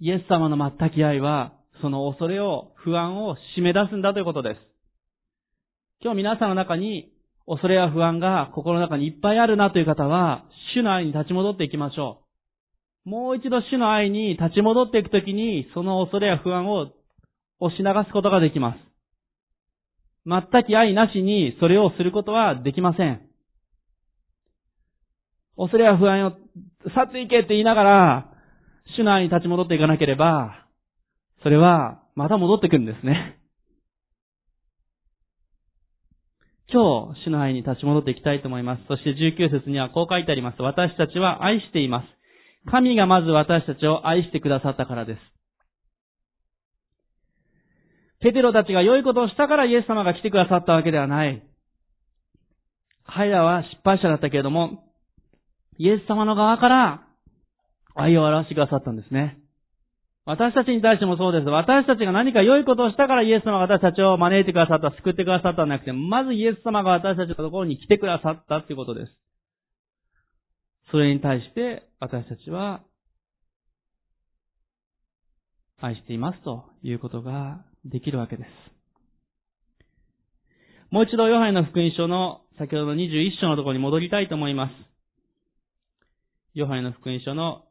[0.00, 4.60] イエス様の全き愛は、その恐れを、不安を締め出すんだということです。
[6.02, 7.12] 今日皆さんの中に
[7.46, 10.44] 恐れや不安が心の中にいっぱいあるなという方は、
[10.74, 12.23] 主の愛に立ち戻っていきましょう
[13.04, 16.88] もう一度主の愛に立ち戻っていくときに、その恐れや不安を
[17.60, 18.78] 押し流すことができます。
[20.26, 23.20] 全く愛なしにそれをすることはできません。
[25.56, 26.32] 恐れや不安を
[26.94, 28.30] 去っていけって言いながら、
[28.96, 30.66] 主の愛に立ち戻っていかなければ、
[31.42, 33.38] それはまた戻ってくるんですね。
[36.72, 38.84] 今日、主の愛に立ち戻っていきたいと思います。
[38.88, 40.62] そして19節にはこう書いてあります。
[40.62, 42.13] 私たちは愛しています。
[42.70, 45.20] 神がまず私たちを愛してくださったからです。
[48.20, 51.42] ペテロたちが良いことをしたからイエス様が来てくださったわけではない。
[53.06, 54.84] 彼らは失敗者だったけれども、
[55.76, 57.02] イエス様の側から
[57.94, 59.38] 愛を表してくださったんですね。
[60.26, 61.44] 私たちに対してもそうです。
[61.44, 69.12] 私たちが何か良いことをしたからイエス様が私たちを招いてくださった、救ってくださったんじゃなくて、まずイエス様が私たちのところに来てくださったということです。
[70.94, 72.84] それに対して私たちは
[75.80, 78.48] 愛していますということができるわけです。
[80.92, 84.72] もう一度ヨハネの福音書の先ほどの21章のところに戻りたいと思います。
[86.54, 87.64] ヨハネの福音書の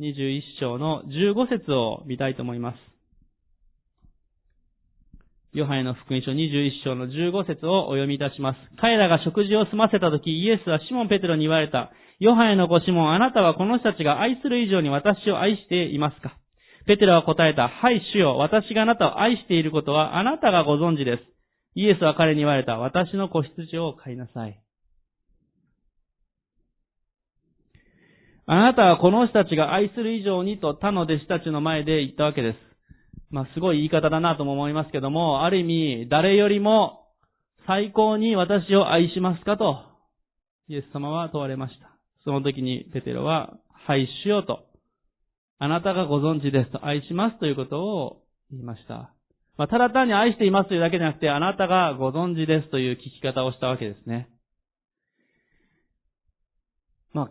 [0.00, 2.87] 21章の15節を見たいと思います。
[5.54, 8.58] ヨハネの福音書21章の15節をお読みいたします。
[8.80, 11.90] 彼らが食事を済ませたとき、イエスはシモン・ペテロに言われた。
[12.20, 16.36] ヨハネの子シモン、あなたはこの人たちが愛する以上に私を愛していますか？
[16.86, 17.68] ペテロは答えた。
[17.68, 18.36] はい、主よ。
[18.36, 21.22] 私があなたを愛していることはあなたがご存知です。
[21.74, 22.78] イエスは彼に言われた。
[22.78, 24.60] 私の子羊を飼いなさい。
[28.46, 32.67] あなたはこの人たちが愛する以上にと他の弟子たちの前で言ったわけです。
[33.30, 37.06] まあ、すごい言い方だなとも思いますけども、ある意味、誰よりも
[37.66, 39.84] 最高に私を愛しますかと、
[40.68, 41.90] イエス様は問われました。
[42.24, 44.66] その時にペテロは、はいしようと、
[45.58, 49.12] あなたがご存知ですと、愛しますということを言いました。
[49.58, 54.30] まあ、ただ単に愛していますというだけじゃなくて、あなたがご存知ですという聞き方をしたわけですね。
[57.12, 57.30] まあ、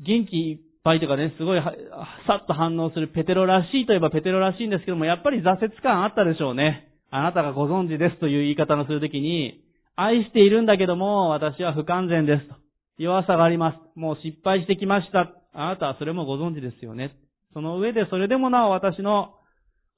[0.00, 6.88] 元気ぱいとかね、すごい、さっと反応するペテロらしいといえばペテロらしいんですけども、やっぱり挫折感あったでしょうね。
[7.10, 9.60] あなたがご存知ですという言い方のするときに、
[9.96, 12.54] 愛しているんだけども、私は不完全ですと。
[12.96, 13.98] 弱さがあります。
[13.98, 15.30] もう失敗してきました。
[15.52, 17.16] あなたはそれもご存知ですよね。
[17.52, 19.34] その上でそれでもなお私の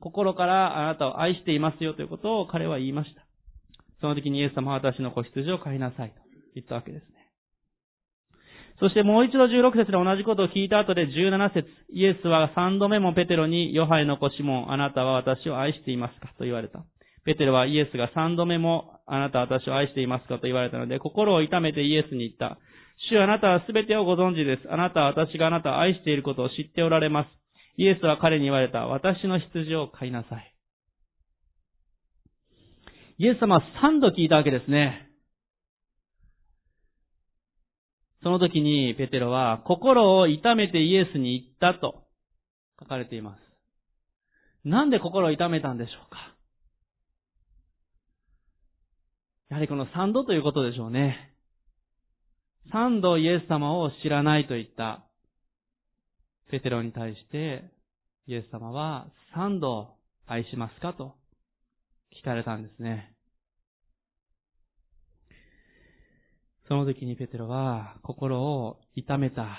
[0.00, 3.22] 心からあなたを愛していますよということを彼は言いました。
[4.00, 6.14] その時にイエス様は私の子羊を飼いなさいと
[6.54, 7.19] 言ったわけですね。
[8.80, 16.82] そしてもう一度16節で同じことを聞いた後で17節イエスは3度目もペテロに、ヨハネの子シモン、あなたは私を愛していますかと言われた。
[17.26, 22.58] ペテロはイエスが3度目も、あなたは私を愛していますかと言われたので、心を痛めてイエスに言った。
[23.10, 24.72] 主あなたはすべてをご存知です。
[24.72, 27.28] あなたは私があなたを愛していることを知っておられます。
[27.76, 28.86] イエスは彼に言われた。
[28.86, 30.54] 私の羊を飼いなさい。
[33.18, 35.09] イエス様は3度聞いたわけですね。
[38.22, 42.04] その時にペテロは心を痛めてイエスに言ったと
[42.78, 43.40] 書かれています。
[44.68, 46.18] なんで心を痛めたんでしょうか？
[49.48, 51.34] やはりこの三度ということでしょうね。
[52.70, 55.06] 三度イエス様を知らないと言った
[56.50, 57.64] ペテロに対して
[58.26, 59.96] イエス様は三度
[60.26, 60.92] 愛しますか？
[60.92, 61.14] と
[62.20, 63.14] 聞かれたんですね。
[66.70, 69.58] その時にペテロは心を痛めた。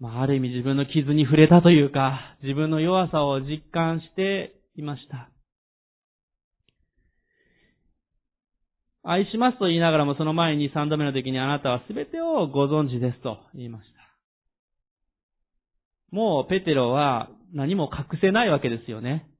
[0.00, 5.30] まあ、ある意味自分の傷に触れたというか、自分の弱さを実感していました。
[9.04, 14.00] 愛しますと言いながらもその前に三度目の時にあなたは全てをご存知ですと言いました。
[16.10, 19.30] もうペテロは何も隠せないわけですよね。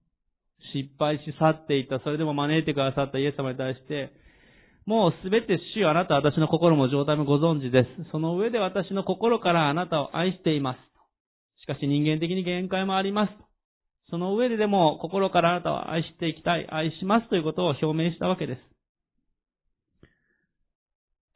[0.73, 4.13] 失敗し去っていた、それでも招いてくださったイエス様に対して、
[4.91, 8.11] もうすべて主よあなたは私の心も状態もご存知です。
[8.11, 10.79] その上で私の心からあなたを愛しています。
[11.63, 13.31] しかし人間的に限界もあります。
[14.11, 18.61] その上ででも心からあなたを愛していきたい、愛しますということを表明したわけです。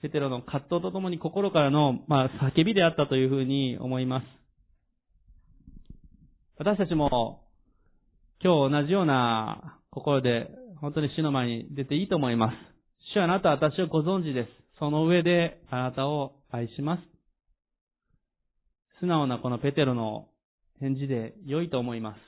[0.03, 4.25] ペテロの葛藤とともに心からの、まあ、叫びであったというふうに思います。
[6.59, 7.45] 私たちも
[8.43, 10.49] 今日同じような心で
[10.81, 12.74] 本当に主の前に出ていいと思います。
[13.15, 14.49] 主はあなたは私をご存知です。
[14.81, 17.03] その上であなたを愛します。
[18.99, 20.27] 素直なこのペテロの
[20.81, 22.19] 返事で良いと思います。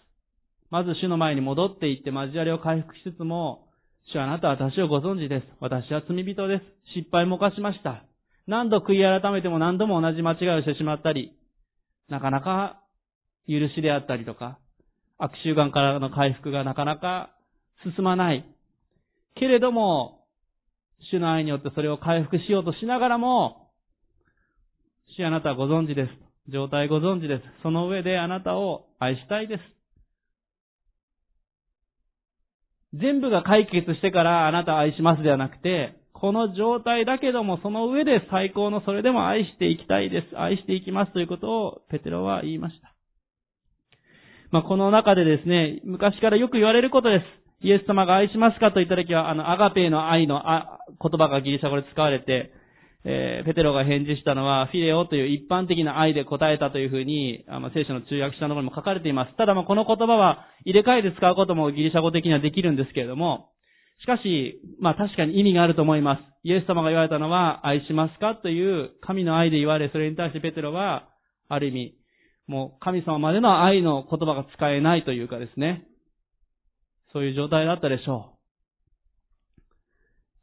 [0.70, 3.66] まず主の前に戻っていって交わりを回復しつつも、
[4.12, 5.46] 主はあなたは私をご存知です。
[5.58, 6.64] 私は罪人です。
[6.94, 8.04] 失敗も犯しました。
[8.46, 11.36] 何度悔い改めても何度も同じ間違いをしてしまったり、
[12.08, 12.80] なかなか
[13.48, 14.60] 許しであったりとか、
[15.18, 17.30] 悪習慣からの回復がなかなか
[17.82, 18.44] 進まない。
[19.34, 20.15] けれども、
[21.10, 23.70] 主の愛によってそれを回復しようとしながらも、
[25.16, 26.26] 主あなたはご存知です。
[26.52, 27.42] 状態ご存知です。
[27.62, 29.60] その上であなたを愛したいです。
[32.94, 40.38] 全部が解決してからあなたを愛しますではなくて、この状態だけどもその上で最高のそれでも愛していきたいです。
[40.38, 42.94] 愛していきますということをペテロは言いました。
[44.50, 47.45] まあ、この中でですね、昔からよく言われることです。
[47.62, 52.52] イエス様が愛しますかと言ったときは、あの、アガペーの愛のあ言葉がギリシャ語で使われて、
[53.04, 59.36] えー、ペテロが返事したのは、フィレオという一般的な愛で答えたというふうに、あの、聖書の中訳したところにも書かれています。
[59.36, 63.50] ただ、まこの言葉は入れ替えて使うこともギリシャ語的にはできるんですけれども、
[64.02, 66.22] しかし、まあ確かに意味があると思います。
[66.42, 68.34] イエス様が言われたのは、愛しますか？
[68.34, 71.08] という神の愛で言われ、それに対してペテロは、
[71.48, 71.94] ある意味、
[72.48, 75.84] もう神様までの愛の言葉が使えないというかですね。
[77.16, 78.34] そういう状態だったでしょ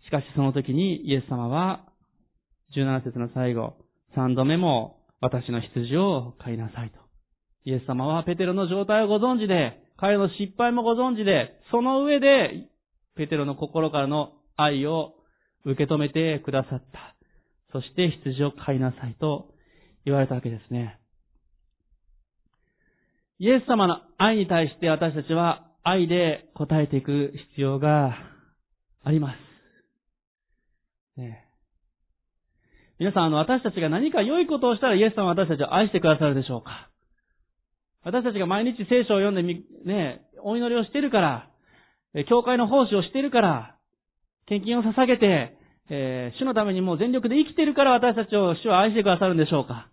[0.02, 0.06] う。
[0.08, 1.86] しかしその時にイエス様は、
[2.76, 3.76] 17節の最後、
[4.18, 6.98] 3度目も私の羊を飼いなさいと。
[7.66, 12.68] イエス様はペテロの状態をご存知で、彼の失敗もご存知で、その上で、
[13.16, 15.14] ペテロの心からの愛を
[15.66, 17.16] 受け止めてくださった。
[17.72, 19.54] そして羊を飼いなさいと
[20.06, 21.00] 言われたわけですね。
[23.38, 28.16] イエス様の愛に対して私たちは愛で応えていく必要が
[29.04, 31.20] あります。
[31.20, 31.46] ね
[33.00, 36.90] 皆さん、あの、私たちが何か良いことをしたらイエス様は私たちを愛してくださるでしょうか
[38.04, 41.50] 私たちが毎日聖書を読んでみ、ね、お祈りをしているから、
[42.30, 43.76] 教会の奉仕をしているから、
[44.48, 45.58] 献金を捧げて、
[45.90, 49.90] えー、主のためにもう全力で生きているから私たちを主は愛してくださるんでしょうか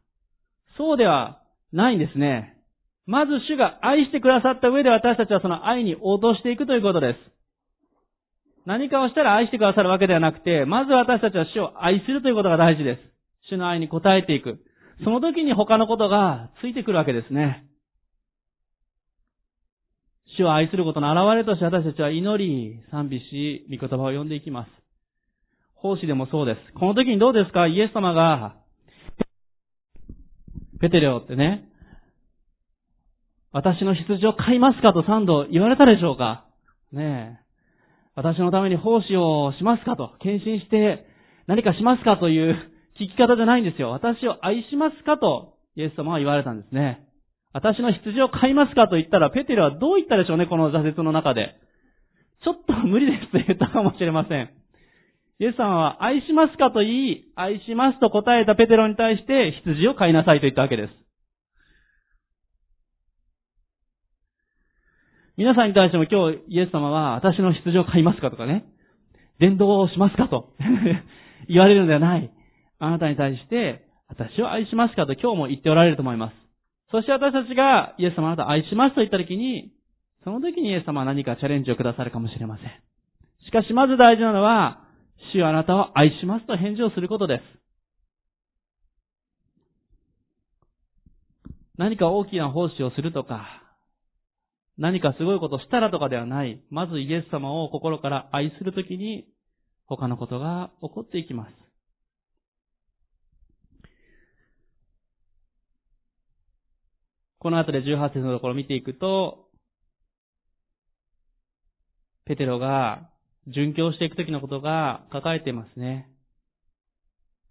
[0.76, 2.59] そうではないんですね。
[3.06, 7.18] まず主が愛してくださった上で私たちはその愛に応答していくということです。
[8.66, 13.00] 何かをしたら愛してくださるわけではなくて、まず私たちは主を愛するということが大事です。
[13.50, 14.60] 主の愛に応えていく。
[15.02, 17.64] その時に他のことがついてくるわけですね。
[20.36, 24.68] 主を愛することの表れとして私たちは祈り、賛美し、御言葉を読んでいきます。
[25.74, 26.78] 奉仕でもそうです。
[26.78, 27.66] この時にどうですか？
[27.66, 28.56] イエス様が、
[30.80, 31.69] ペテレオってね、
[33.52, 36.46] 私の羊を飼いますかと三度言われたでしょうか？
[36.92, 37.50] ねえ。
[38.14, 41.06] 私のために奉仕をしますかと、献身して
[41.46, 42.56] 何かしますかという
[43.00, 43.90] 聞き方じゃないんですよ。
[43.90, 47.00] 私を愛しますかと、イエス様は言われたんですね。
[47.52, 51.54] 私の羊を飼いますかと言ったら、ペテルはどう言ったでしょうね、この挫折の中で。
[52.44, 54.50] ちょっと無理ですと言ったかもしれません。
[55.40, 61.09] イエス様は愛しますかと言い、愛しますと答えたペテロに対して羊を飼いなさいと言ったわけです。
[65.40, 68.66] 皆さんに対しても今日イエス様は私の羊を買いますかとかね、
[69.38, 70.52] 伝道をしますかと
[71.48, 72.30] 言われるのではない。
[72.78, 76.36] あなたに対して私を愛しますかと今日も言っておられると思います。
[76.90, 79.72] そして私たちがイエス様あなたを愛しますと言った時に、
[80.24, 82.70] その時にイエス様は何かチャレンジをくださるかもしれません。
[83.46, 84.84] しかしまず大事なのは、
[85.32, 87.42] 主はあなたを愛しますと返事をすることです。
[91.78, 93.59] 何か大きな奉仕をするとか、
[94.80, 96.62] 何かすごいことしたらとかではない。
[96.70, 99.26] まずイエス様を心から愛するときに、
[99.86, 101.52] 他のことが起こっていきます。
[107.40, 109.50] この後で18節のところを見ていくと、
[112.24, 113.10] ペテロが
[113.48, 116.08] 殉教していくときのことが書かれていますね。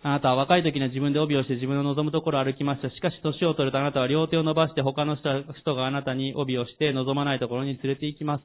[0.01, 2.89] あなたは若い時には自分で帯をして自分の望むところを歩きました。
[2.89, 8.43] しかし年を取るとあなたは両手を伸ばして他の人があなたに帯をして望まないところに連れて行きます。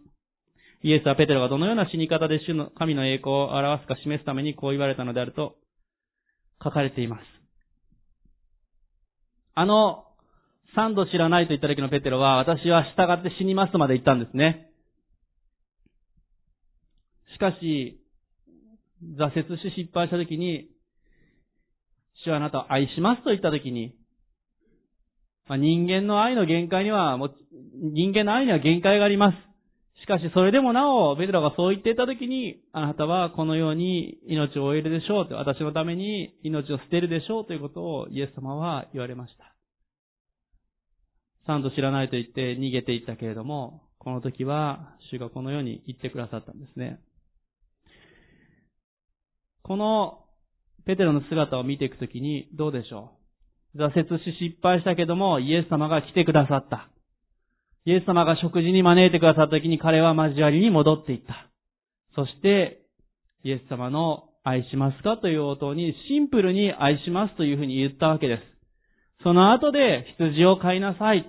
[0.83, 5.55] イエスはペテロがどのような死に方で主の神の栄光を表すか示すためにこう言われたのであると
[6.63, 7.23] 書かれています。
[9.55, 10.05] あの、
[10.75, 14.71] 三度知らないと言った時のペテロは、私は従って死にますとまで言ったんですね。
[17.33, 18.01] しかし、
[19.17, 20.69] 挫折し失敗した時に、
[22.25, 23.95] 主はあなたを愛しますと言ったときに、
[25.49, 27.31] まあ、人間の愛の限界には、も
[27.93, 29.37] 人間の愛には限界があります。
[30.03, 39.55] しかし、それでもなお、ベテロがそう言っていたときに、あなたはこのように命を終えるでしょうと、私のために命を捨てるでしょうということをイエス様は言われました。
[41.47, 47.01] 三度知らないと言って逃げていったけれども、この時は主がこのように言ってくださったんですね。
[49.63, 50.24] この
[50.87, 53.13] ペテロの姿を見ていくときにどうでしょ
[53.75, 53.79] う？
[53.79, 56.89] 挫折し失敗したけども、イエス様が来てくださった。
[57.87, 61.51] イエス様が食事に招いてくださった時に彼は交わりに戻っていった。
[62.15, 62.83] そして、
[63.43, 68.43] イエス様の愛しますかという応答にシンプルに愛しますというふうに言ったわけです。
[69.23, 71.27] その後で羊を飼いなさい。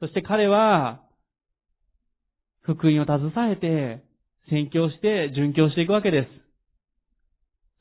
[0.00, 1.02] そして彼は、
[2.62, 4.04] 福音を携えて、
[4.50, 6.45] 宣教して、殉教していくわけです。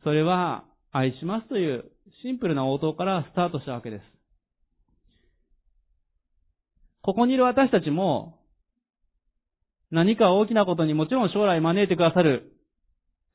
[0.05, 1.91] それは、愛しますという
[2.21, 4.03] シンプルな応答からスタートしたわけです。
[7.01, 8.39] ここにいる私たちも、
[9.91, 12.53] 何か大きなことにもちろん将来招いてくださる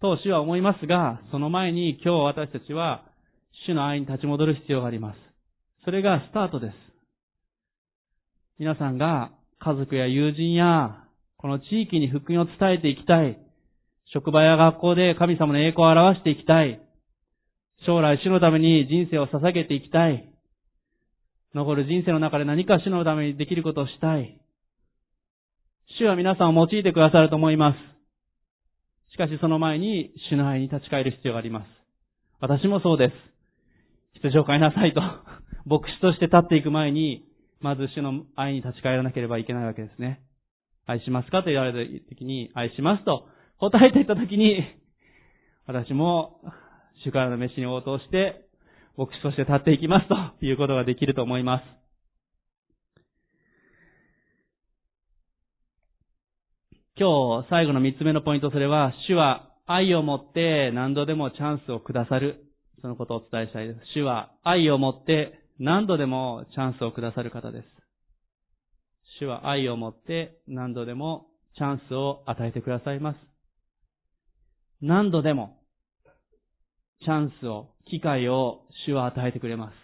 [0.01, 3.05] と主は思いますが、その前に今日私たちは
[3.67, 5.19] 主の愛に立ち戻る必要があります。
[5.85, 6.75] それがスタートです。
[8.59, 11.05] 皆さんが家族や友人や
[11.37, 13.50] この地域に福音を伝えていきたい。
[14.13, 16.81] 職場や学校で神様の栄光を表していきたい。
[17.87, 20.27] 将来主のために人生を捧げていきたい。
[21.55, 24.41] 残る人生の中で何か主のためにできることをしたい。
[25.99, 27.77] 主は皆さんを用いてくださると思います。
[29.13, 31.67] しかしその前に主の愛に立ち返る必要があります。
[32.41, 33.13] 私もそうです。
[34.15, 35.01] 羊を飼いなさいと、
[35.67, 37.25] 牧師として立っていく前に、
[37.61, 40.21] まず主の愛に立ち返らなければいけないわけですね。
[40.87, 41.43] 愛しますか？
[41.43, 43.29] と言われた時に、愛しますと
[43.61, 44.65] 答えていった時に、
[45.67, 46.41] 私も
[47.05, 48.47] 主からの飯に応答して、
[48.97, 51.65] 牧師として立っていきますということができると思います。
[56.97, 62.45] 今日最後の三つ目のポイント、それは、主は愛を持って何度でもチャンスをくださる。
[62.83, 63.81] そのことをお伝えしたいです。
[63.95, 67.65] 主は愛を持って何度でもチャンスをくださる方です。
[69.21, 73.30] 主は愛を持って何度でもチャンスを与えてくださいます。
[74.83, 75.61] 何度でも
[77.05, 79.75] チャンスを、機会を主は与えてくれます。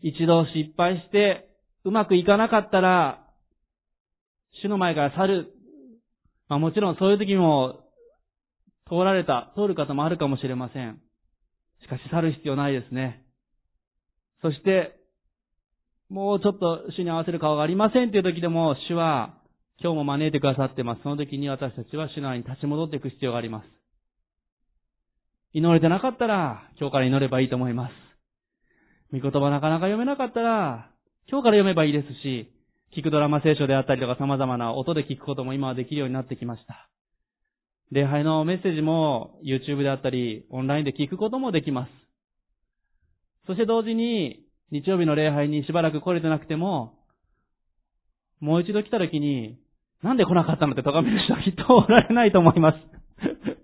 [0.00, 1.48] 一度失敗して
[1.84, 3.26] うまくいかなかったら、
[4.62, 5.52] 主の前から去る。
[6.48, 7.80] まあもちろんそういう時も
[8.88, 11.00] 通られた、通る方もあるかもしれません。
[11.82, 13.24] しかし去る必要ないですね。
[14.40, 14.96] そして、
[16.08, 19.34] もうちょっと主に合わせる顔がありませんという時でも、主は
[19.80, 21.02] 今日も招いてくださってます。
[21.02, 23.66] その時に私たちは主の愛に立ち戻っていく必要があります。
[25.54, 27.92] 祈れてなかったら、今日から祈ればいいと思います。
[29.12, 30.90] 御言葉なかなか読めなかったら、
[31.28, 32.50] 今日から読めばいいですし、
[32.96, 36.88] 聞くドラマ聖書であったりとか様々な音で聞くことも今はできるようになってきました。
[37.90, 41.90] 礼拝のメッセージも YouTube であったり、オンラインで聞くこともできます。
[43.46, 46.94] そして同時に、日曜日の礼拝にしばらく来れてなくても、
[48.42, 49.56] もう一度来た時に、
[50.02, 52.78] なんで来なかったのって咎める人は きっとおられないと思います。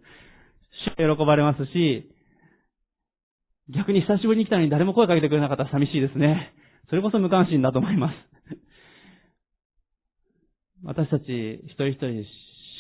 [0.96, 2.08] 喜ばれますし、
[3.70, 6.52] 逆に久しぶりに来たのに誰も声かけてくれなかったら寂しいですね。
[6.88, 8.14] それこそ無関心だと思います。
[10.84, 12.24] 私たち一人一人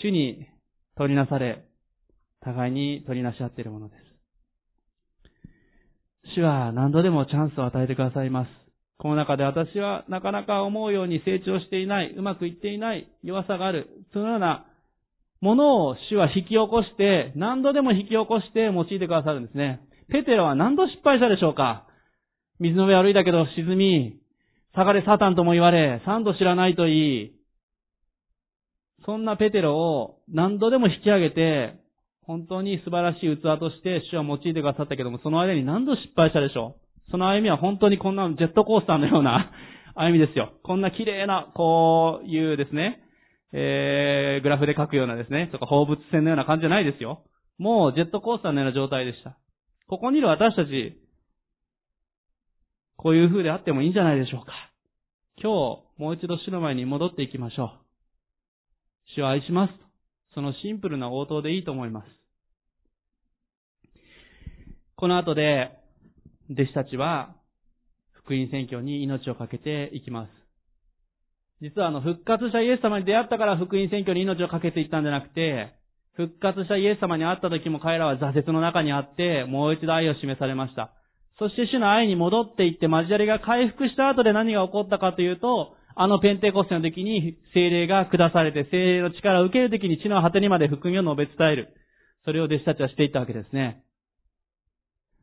[0.02, 0.46] 主に
[0.96, 1.64] 取りなされ、
[2.40, 4.02] 互いに取りなし合っているものです。
[6.36, 8.67] 主は何度でもチャンスを与えてくださいます。
[8.98, 14.66] この中で私はなかなか思うように成長していない、うまくいっていない、弱さがある、そのような
[15.40, 19.80] ものを主は引き起こして、何度でも引き起こして用いてくださるんですね。
[20.10, 21.86] ペテロは何度失敗したでしょうか？
[22.58, 24.18] 水の上歩いたけど沈み、
[24.74, 27.32] 下がれサタンとも言われ、三度知らないと言い、
[29.06, 31.76] そんなペテロを何度でも引き上げて、
[32.22, 36.87] 本当に素晴らしい器として主は用いてくださったけども、その間に何度失敗したでしょう？
[37.10, 39.50] その歩みは本当にこんなジェットコースターのような
[39.94, 40.52] 歩みですよ。
[40.62, 43.02] こんな綺麗な、こういうですね、
[43.52, 47.22] えー、グラフで書くようなですね、とか放物線のような感じじゃないですよ。
[47.58, 49.36] もうジェットコースターのような状態でした。
[49.88, 50.96] ここにいる私たち、
[52.96, 54.52] こういう風であってもいいんじゃないでしょうか。
[55.40, 55.52] 今
[55.96, 57.70] 日、もう一度主の前に戻っていきましょう。
[59.14, 59.72] 主を愛します。
[60.34, 62.06] そのシンプルな応答でいいと思います。
[64.96, 65.77] この後で、
[66.50, 67.34] 弟子たちは、
[68.12, 70.30] 福音宣教に命を懸けていきます。
[71.60, 75.74] 実はあの、復活したイエス様に出会ったから福音宣教に命を懸けていったんじゃなくて、
[76.14, 80.92] 復活したイエス様に会った時も彼らは挫折の中にあって、もう一度愛を示されました。
[81.38, 91.74] そして主の愛に戻っていって交わりが回復した後で何が起こったかというと、あのペンテコステの時に精霊が下されて、精霊の力を受ける時に地の果てにまで福音を述べ伝える。
[92.24, 93.82] それを弟子たちはしていったわけですね。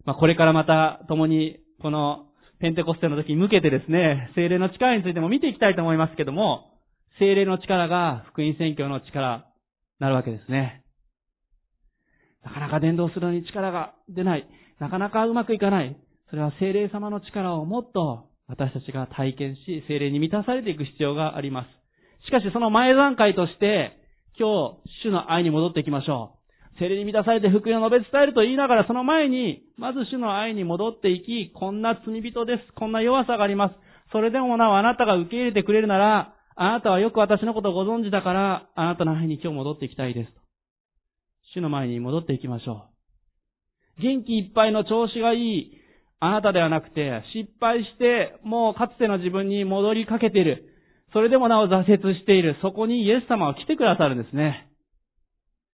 [0.05, 2.27] まあ、これからまた共にこの
[2.59, 6.71] ペンテコステの時に向けてですね、精霊の力についても見ていきたいと思いますけども、
[7.19, 9.45] 精霊の力が福音宣教の力
[9.99, 10.83] なるわけですね。
[12.43, 14.47] なかなか伝道するのに力が出ない。
[14.79, 15.97] なかなかうまくいかない。
[16.29, 21.67] それは精霊様の力をもっと私たちが体験し、精霊に満たされていく必要があります。
[22.25, 23.97] しかしその前段階として、
[24.37, 26.44] 今日、主の愛に戻っていきましょう。
[26.79, 32.73] 精霊に満たされて福音を述べ伝えると言いながら、その前に、まず主の愛に戻っていき、こんな罪人です。
[32.73, 33.75] こんな弱さがあります。
[34.11, 40.31] それでもなおあなたが受け入れてくれるなら、あなたはよく私のことをご存知だから、あなたの愛に今日戻っていきたいです。
[41.53, 42.87] 主の前に戻っていきましょ
[43.99, 44.01] う。
[44.01, 45.77] 元気いっぱいの調子がいい、
[46.19, 50.73] あなたではなくて、失敗して、もうかつての自分に戻りかけている。
[51.13, 52.57] それでもなお挫折している。
[52.61, 54.67] そこにイエス様は来てくださるんですね。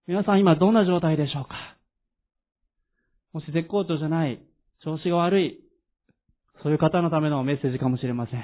[0.07, 1.77] 皆さん今どんな状態でしょうか？
[3.33, 4.41] もし絶好調じゃない、
[4.83, 5.59] 調子が悪い、
[6.63, 8.43] そういう方のためのメッセージかもしれません。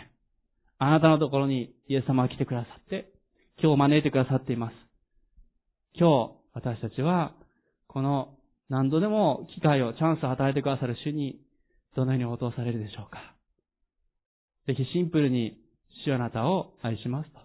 [0.78, 3.12] あなたのところにイエス様が来てくださって、
[3.62, 4.74] 今日招いてくださっています。
[6.00, 7.34] 今日、私たちは、
[7.88, 8.36] この
[8.70, 11.40] 何度でも機会を、チャンスを与えてくださる主に、
[11.96, 13.36] どのように応答されるでしょうか。
[14.68, 15.58] ぜひシンプルに、
[16.06, 17.40] 主あなたを愛しますと。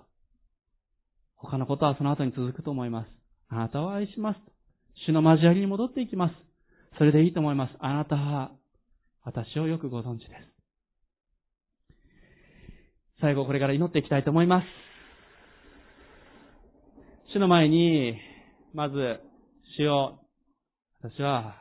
[1.37, 3.22] 他のことはその後に続くと思います。
[3.55, 4.41] あなたを愛します。
[5.07, 6.35] 主の交わりに戻っていきます。
[6.97, 7.75] それでいいと思います。
[7.81, 8.51] あなたは、
[9.25, 10.31] 私をよくご存知です。
[13.21, 14.65] 最後これから祈っていきたいと思います。
[17.35, 18.17] 主の前に、
[18.73, 19.21] まず、
[19.77, 20.19] 主を、
[21.03, 21.55] 私は、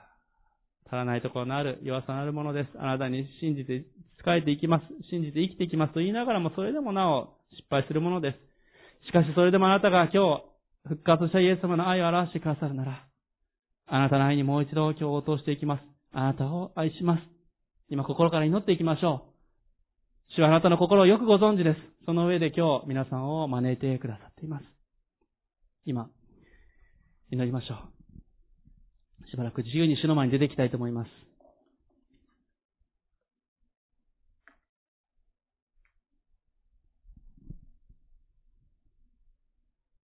[0.85, 2.69] 足らないところのある、弱さのあるものです。
[2.79, 3.85] あなたに信じて仕
[4.27, 4.85] えていきます。
[5.09, 9.07] 信じて生きていきますと言いながらも、それでもなお失敗するものです。
[9.07, 10.50] しかしそれでもあなたが今日、
[10.87, 13.07] 復活したイエス様の愛を表してくださるなら、
[13.87, 15.83] あなたの愛にもう一度今日応答していきます。
[16.13, 17.21] あなたを愛します。
[17.89, 19.31] 今心から祈っていきましょう。
[20.35, 22.05] 主はあなたの心をよくご存知です。
[22.05, 24.65] その上で今日皆さんを招いてくださっています。
[25.85, 26.09] 今、
[27.31, 29.29] 祈りましょう。
[29.29, 31.20] しばらく自由に主の前に出ていきたいと思います。